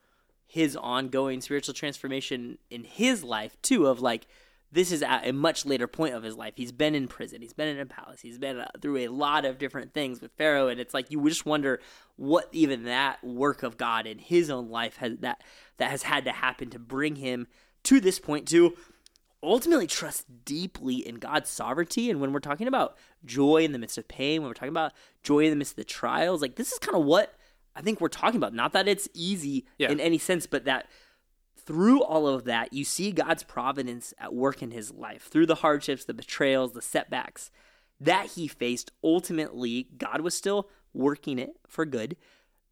his 0.45 0.76
ongoing 0.76 1.41
spiritual 1.41 1.73
transformation 1.73 2.58
in 2.69 2.84
his 2.84 3.23
life 3.23 3.56
too. 3.62 3.88
Of 3.88 4.02
like, 4.02 4.28
this 4.71 4.91
is 4.91 5.02
at 5.02 5.26
a 5.26 5.32
much 5.32 5.65
later 5.65 5.88
point 5.88 6.15
of 6.15 6.23
his 6.23 6.36
life. 6.36 6.54
He's 6.58 6.71
been 6.71 6.95
in 6.95 7.08
prison. 7.08 7.41
He's 7.41 7.54
been 7.54 7.69
in 7.69 7.80
a 7.80 7.86
palace. 7.86 8.21
He's 8.21 8.38
been 8.38 8.60
uh, 8.60 8.67
through 8.82 8.97
a 8.97 9.08
lot 9.08 9.45
of 9.45 9.58
different 9.58 9.93
things 9.93 10.21
with 10.21 10.32
Pharaoh, 10.38 10.67
and 10.67 10.80
it's 10.80 10.93
like 10.93 11.12
you 11.12 11.28
just 11.30 11.45
wonder 11.45 11.80
what 12.17 12.50
even 12.52 12.84
that 12.84 13.23
work 13.23 13.63
of 13.63 13.78
God 13.78 14.06
in 14.06 14.19
his 14.19 14.50
own 14.50 14.69
life 14.69 14.97
has 14.97 15.17
that 15.19 15.43
that 15.78 15.91
has 15.91 16.04
had 16.04 16.26
to 16.26 16.32
happen 16.32 16.69
to 16.71 16.80
bring 16.80 17.15
him 17.15 17.47
to 17.84 18.02
this 18.02 18.19
point 18.19 18.47
to 18.50 18.76
ultimately 19.43 19.88
trust 19.88 20.26
deeply 20.45 20.95
in 20.95 21.15
God's 21.15 21.50
sovereignty. 21.50 22.10
And 22.10 22.19
when 22.19 22.34
we're 22.34 22.39
talking 22.39 22.67
about 22.67 22.97
joy 23.26 23.63
in 23.63 23.71
the 23.71 23.80
midst 23.80 23.97
of 23.97 24.08
pain, 24.08 24.41
when 24.41 24.50
we're 24.50 24.54
talking 24.56 24.69
about 24.69 24.93
joy 25.23 25.39
in 25.45 25.50
the 25.52 25.56
midst 25.56 25.73
of 25.73 25.78
the 25.78 25.84
trials, 25.84 26.41
like 26.41 26.56
this 26.56 26.71
is 26.71 26.80
kind 26.80 26.95
of 26.97 27.06
what 27.06 27.34
I 27.76 27.82
think 27.82 28.02
we're 28.02 28.08
talking 28.08 28.38
about. 28.38 28.54
Not 28.54 28.73
that 28.73 28.88
it's 28.88 29.08
easy 29.13 29.65
Yeah. 29.78 29.91
in 29.91 30.00
any 30.00 30.17
sense, 30.17 30.47
but 30.47 30.65
that 30.65 30.88
through 31.56 32.02
all 32.02 32.28
of 32.28 32.45
that, 32.45 32.73
you 32.73 32.84
see 32.84 33.12
God's 33.12 33.43
providence 33.43 34.13
at 34.17 34.34
work 34.34 34.63
in 34.63 34.71
his 34.71 34.91
life 34.91 35.23
through 35.30 35.45
the 35.45 35.56
hardships, 35.56 36.06
the 36.06 36.13
betrayals, 36.13 36.71
the 36.73 36.82
setbacks 36.82 37.52
that 38.00 38.28
he 38.32 38.47
faced. 38.47 38.91
Ultimately, 39.04 39.89
God 39.97 40.21
was 40.21 40.34
still 40.36 40.69
working 40.93 41.38
it 41.39 41.58
for 41.67 41.86
good. 41.86 42.15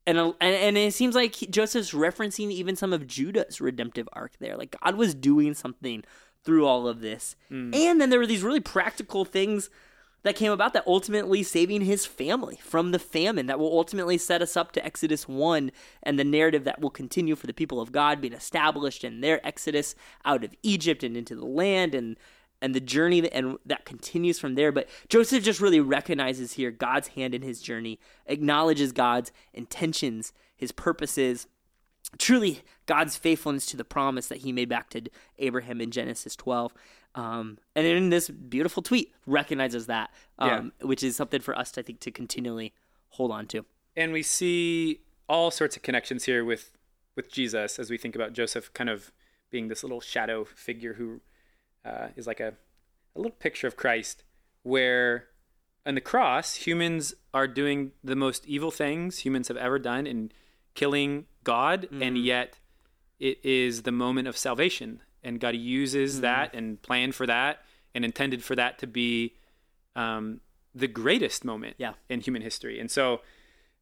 And, 0.08 0.18
and 0.20 0.36
and 0.40 0.78
it 0.78 0.94
seems 0.94 1.16
like 1.16 1.34
Joseph's 1.34 1.92
referencing 1.92 2.52
even 2.52 2.76
some 2.76 2.94
of 2.94 3.08
Judah's 3.08 3.60
redemptive 3.60 4.08
arc 4.14 4.38
there. 4.40 4.56
Like 4.56 4.76
God 4.84 4.96
was 4.96 5.16
doing 5.16 5.56
something 5.56 6.04
through 6.46 6.66
all 6.66 6.88
of 6.88 7.02
this. 7.02 7.36
Mm. 7.52 7.76
And 7.76 8.00
then 8.00 8.10
there 8.10 8.20
were 8.20 8.28
these 8.28 8.44
really 8.44 8.60
practical 8.60 9.26
things 9.26 9.70
that 10.26 10.36
came 10.36 10.52
about 10.52 10.74
that 10.74 10.88
ultimately 10.88 11.44
saving 11.44 11.82
his 11.82 12.06
family 12.06 12.58
from 12.64 12.92
the 12.92 13.00
famine 13.00 13.46
that 13.46 13.60
will 13.60 13.78
ultimately 13.78 14.18
set 14.18 14.42
us 14.42 14.58
up 14.58 14.72
to 14.72 14.84
Exodus 14.84 15.28
1 15.28 15.72
and 16.02 16.18
the 16.18 16.24
narrative 16.24 16.64
that 16.64 16.82
will 16.82 16.90
continue 16.90 17.36
for 17.36 17.46
the 17.46 17.54
people 17.54 17.80
of 17.80 17.92
God 17.92 18.22
being 18.22 18.34
established 18.34 19.04
in 19.04 19.22
their 19.22 19.46
exodus 19.46 19.94
out 20.26 20.44
of 20.44 20.56
Egypt 20.64 21.04
and 21.04 21.16
into 21.16 21.36
the 21.36 21.46
land 21.46 21.94
and 21.94 22.18
and 22.62 22.74
the 22.74 22.80
journey 22.80 23.20
that, 23.20 23.36
and 23.36 23.58
that 23.66 23.86
continues 23.86 24.40
from 24.40 24.56
there 24.56 24.72
but 24.72 24.88
Joseph 25.10 25.44
just 25.44 25.60
really 25.60 25.82
recognizes 25.82 26.54
here 26.54 26.72
God's 26.72 27.10
hand 27.10 27.36
in 27.36 27.42
his 27.42 27.62
journey 27.62 28.00
acknowledges 28.26 28.94
God's 28.94 29.32
intentions 29.54 30.34
his 30.56 30.72
purposes 30.72 31.48
truly 32.18 32.62
God's 32.86 33.18
faithfulness 33.18 33.66
to 33.68 33.78
the 33.78 33.84
promise 33.84 34.28
that 34.28 34.40
he 34.40 34.52
made 34.52 34.70
back 34.70 34.90
to 34.92 35.02
Abraham 35.40 35.82
in 35.82 35.92
Genesis 35.92 36.36
12. 36.36 36.74
Um, 37.16 37.58
and 37.76 37.88
in 37.88 38.10
this 38.10 38.30
beautiful 38.30 38.84
tweet 38.84 39.14
recognizes 39.26 39.86
that, 39.88 40.12
um, 40.38 40.74
which 40.82 41.02
is 41.02 41.16
something 41.16 41.42
for 41.42 41.58
us, 41.58 41.78
I 41.78 41.82
think, 41.82 42.02
to 42.02 42.12
continually 42.12 42.74
hold 43.10 43.32
on 43.32 43.48
to. 43.48 43.66
and 43.96 44.12
we 44.12 44.22
see 44.24 45.00
all 45.30 45.50
sorts 45.52 45.76
of 45.76 45.82
connections 45.82 46.26
here 46.26 46.44
with 46.44 46.72
with 47.16 47.32
Jesus 47.32 47.80
as 47.80 47.90
we 47.90 47.98
think 47.98 48.14
about 48.14 48.34
Joseph 48.34 48.74
kind 48.74 48.90
of 48.90 49.12
being 49.50 49.70
this 49.70 49.84
little 49.84 50.02
shadow 50.02 50.44
figure 50.44 50.96
who 50.96 51.22
uh, 51.86 52.10
is 52.18 52.28
like 52.28 52.42
a 52.42 52.54
a 53.16 53.20
little 53.20 53.32
picture 53.32 53.68
of 53.68 53.78
Christ, 53.78 54.24
where 54.64 55.28
on 55.86 55.96
the 55.96 56.02
cross 56.02 56.56
humans 56.56 57.14
are 57.34 57.48
doing 57.48 57.92
the 58.04 58.16
most 58.16 58.46
evil 58.46 58.72
things 58.72 59.20
humans 59.20 59.48
have 59.48 59.58
ever 59.58 59.80
done 59.80 60.06
in 60.06 60.32
killing 60.76 61.26
God, 61.44 61.88
and 62.02 62.18
yet 62.18 62.60
it 63.20 63.40
is 63.44 63.82
the 63.84 63.92
moment 63.92 64.28
of 64.28 64.38
salvation, 64.38 65.02
and 65.24 65.40
God 65.40 65.56
uses 65.56 66.22
that 66.22 66.54
and 66.54 66.82
planned 66.82 67.16
for 67.16 67.26
that 67.26 67.64
and 67.94 68.06
intended 68.06 68.44
for 68.44 68.56
that 68.56 68.78
to 68.80 68.88
be 68.88 69.34
um, 69.96 70.42
the 70.74 70.88
greatest 70.88 71.46
moment 71.46 71.76
Yeah. 71.78 71.94
in 72.10 72.20
human 72.20 72.42
history. 72.42 72.80
And 72.80 72.92
so 72.92 73.22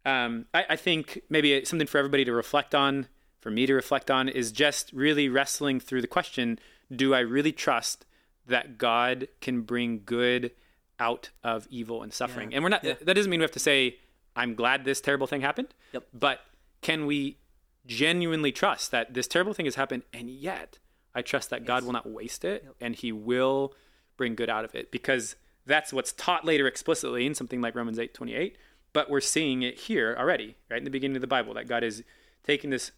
um, 0.06 0.46
I, 0.54 0.66
I 0.72 0.76
think 0.76 1.22
maybe 1.30 1.66
something 1.66 1.88
for 1.88 1.98
everybody 1.98 2.24
to 2.26 2.32
reflect 2.34 2.76
on, 2.76 3.08
for 3.40 3.50
me 3.50 3.66
to 3.66 3.74
reflect 3.74 4.12
on, 4.12 4.30
is 4.30 4.52
just 4.52 4.92
really 4.94 5.28
wrestling 5.30 5.80
through 5.80 6.02
the 6.02 6.08
question 6.08 6.60
do 6.94 7.16
I 7.16 7.20
really 7.20 7.52
trust 7.52 8.06
that 8.46 8.78
God 8.78 9.28
can 9.42 9.62
bring 9.62 10.02
good 10.06 10.52
out 11.00 11.32
of 11.44 11.66
evil 11.72 12.04
and 12.04 12.14
suffering? 12.14 12.52
Yeah. 12.52 12.58
And 12.58 12.64
we're 12.64 12.70
not, 12.70 12.84
Yeah. 12.84 12.94
that 13.02 13.14
doesn't 13.16 13.30
mean 13.32 13.40
we 13.40 13.44
have 13.46 13.52
to 13.52 13.60
say, 13.60 13.98
I'm 14.36 14.54
glad 14.54 14.86
this 14.86 15.02
terrible 15.02 15.26
thing 15.26 15.42
happened. 15.42 15.70
Yep. 15.94 16.08
But 16.14 16.40
can 16.84 17.06
we 17.06 17.38
genuinely 17.86 18.52
trust 18.52 18.92
that 18.92 19.14
this 19.14 19.28
terrible 19.28 19.54
thing 19.54 19.66
has 19.66 19.76
happened 19.76 20.04
and 20.14 20.30
yet 20.30 20.80
I 21.16 21.22
trust 21.22 21.50
that 21.50 21.66
God 21.66 21.84
will 21.84 21.92
not 21.94 22.10
waste 22.10 22.46
it 22.46 22.66
and 22.80 22.96
he 22.96 23.12
will 23.12 23.74
bring 24.18 24.36
good 24.36 24.50
out 24.50 24.66
of 24.66 24.76
it 24.76 24.92
because 24.92 25.36
that's 25.66 25.94
what's 25.94 26.12
taught 26.12 26.46
later 26.46 26.68
explicitly 26.68 27.26
in 27.26 27.36
something 27.36 27.62
like 27.62 27.76
Romans 27.76 28.00
8 28.00 28.14
28. 28.14 28.58
But 28.92 29.10
we're 29.10 29.22
seeing 29.22 29.64
it 29.64 29.80
here 29.80 30.16
already, 30.20 30.56
right 30.70 30.78
in 30.78 30.84
the 30.84 30.92
beginning 30.92 31.18
of 31.18 31.22
the 31.22 31.28
Bible, 31.28 31.56
that 31.56 31.68
God 31.68 31.84
is 31.84 32.04
taking 32.44 32.70
this 32.70 32.92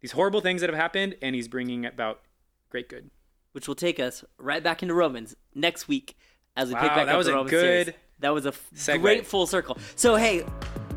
these 0.00 0.12
horrible 0.12 0.40
things 0.40 0.60
that 0.60 0.70
have 0.70 0.78
happened 0.78 1.16
and 1.22 1.34
he's 1.34 1.48
bringing 1.48 1.84
about 1.86 2.20
great 2.70 2.88
good. 2.88 3.10
Which 3.52 3.68
will 3.68 3.74
take 3.74 4.00
us 4.00 4.24
right 4.38 4.62
back 4.62 4.82
into 4.82 4.94
Romans 4.94 5.36
next 5.54 5.88
week 5.88 6.16
as 6.56 6.68
we 6.68 6.74
pick 6.74 6.88
back 6.88 7.06
that 7.06 7.08
up 7.10 7.18
was 7.18 7.26
the 7.26 7.32
a 7.32 7.36
Romans 7.36 7.50
series. 7.50 7.84
good 7.86 7.94
That 8.20 8.30
was 8.30 8.46
a 8.46 8.50
f- 8.50 9.00
great 9.00 9.26
full 9.26 9.46
circle. 9.46 9.78
So 9.96 10.16
hey, 10.16 10.44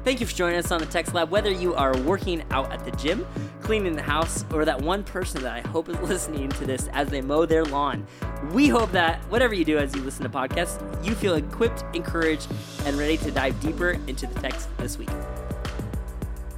thank 0.05 0.19
you 0.19 0.27
for 0.27 0.35
joining 0.35 0.59
us 0.59 0.71
on 0.71 0.79
the 0.79 0.85
Text 0.85 1.15
Lab. 1.15 1.31
Whether 1.31 1.49
you 1.49 1.73
are 1.73 1.97
working 2.01 2.43
out 2.51 2.71
at 2.71 2.85
the 2.85 2.91
gym, 2.91 3.25
cleaning 3.61 3.95
the 3.95 4.03
house, 4.03 4.45
or 4.53 4.63
that 4.63 4.79
one 4.79 5.03
person 5.03 5.41
that 5.41 5.65
I 5.65 5.67
hope 5.67 5.89
is 5.89 5.99
listening 6.01 6.49
to 6.49 6.65
this 6.65 6.87
as 6.93 7.09
they 7.09 7.21
mow 7.21 7.47
their 7.47 7.65
lawn, 7.65 8.05
we 8.51 8.67
hope 8.67 8.91
that 8.91 9.19
whatever 9.31 9.55
you 9.55 9.65
do 9.65 9.79
as 9.79 9.95
you 9.95 10.03
listen 10.03 10.21
to 10.21 10.29
podcasts, 10.29 10.79
you 11.03 11.15
feel 11.15 11.33
equipped, 11.33 11.83
encouraged, 11.95 12.47
and 12.85 12.95
ready 12.97 13.17
to 13.17 13.31
dive 13.31 13.59
deeper 13.59 13.99
into 14.05 14.27
the 14.27 14.39
text 14.39 14.69
this 14.77 14.95
week. 14.99 15.09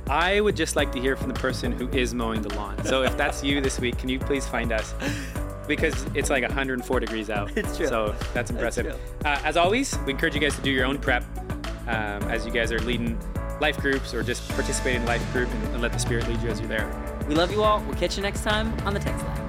I 0.09 0.41
would 0.41 0.57
just 0.57 0.75
like 0.75 0.91
to 0.91 0.99
hear 0.99 1.15
from 1.15 1.29
the 1.29 1.39
person 1.39 1.71
who 1.71 1.87
is 1.89 2.13
mowing 2.13 2.41
the 2.41 2.53
lawn. 2.55 2.83
So 2.83 3.03
if 3.03 3.15
that's 3.15 3.45
you 3.45 3.61
this 3.61 3.79
week, 3.79 3.97
can 3.97 4.09
you 4.09 4.19
please 4.19 4.45
find 4.45 4.73
us? 4.73 4.93
Because 5.69 6.05
it's 6.13 6.29
like 6.29 6.43
104 6.43 6.99
degrees 6.99 7.29
out. 7.29 7.51
It's 7.57 7.77
true. 7.77 7.87
So 7.87 8.15
that's 8.33 8.51
impressive. 8.51 8.87
true. 8.87 8.95
uh, 9.23 9.39
as 9.45 9.55
always, 9.55 9.97
we 10.05 10.11
encourage 10.11 10.35
you 10.35 10.41
guys 10.41 10.55
to 10.55 10.61
do 10.61 10.71
your 10.71 10.85
own 10.85 10.97
prep 10.97 11.23
um, 11.87 12.23
as 12.29 12.45
you 12.45 12.51
guys 12.51 12.71
are 12.71 12.79
leading 12.79 13.17
life 13.59 13.77
groups 13.77 14.13
or 14.13 14.23
just 14.23 14.47
participate 14.49 14.95
in 14.95 15.05
life 15.05 15.31
group 15.31 15.49
and, 15.49 15.63
and 15.65 15.81
let 15.81 15.93
the 15.93 15.99
Spirit 15.99 16.27
lead 16.27 16.41
you 16.41 16.49
as 16.49 16.59
you're 16.59 16.69
there. 16.69 16.89
We 17.27 17.35
love 17.35 17.51
you 17.51 17.63
all. 17.63 17.81
We'll 17.81 17.95
catch 17.95 18.17
you 18.17 18.23
next 18.23 18.43
time 18.43 18.73
on 18.85 18.93
the 18.93 18.99
Text 18.99 19.25
Lab. 19.25 19.46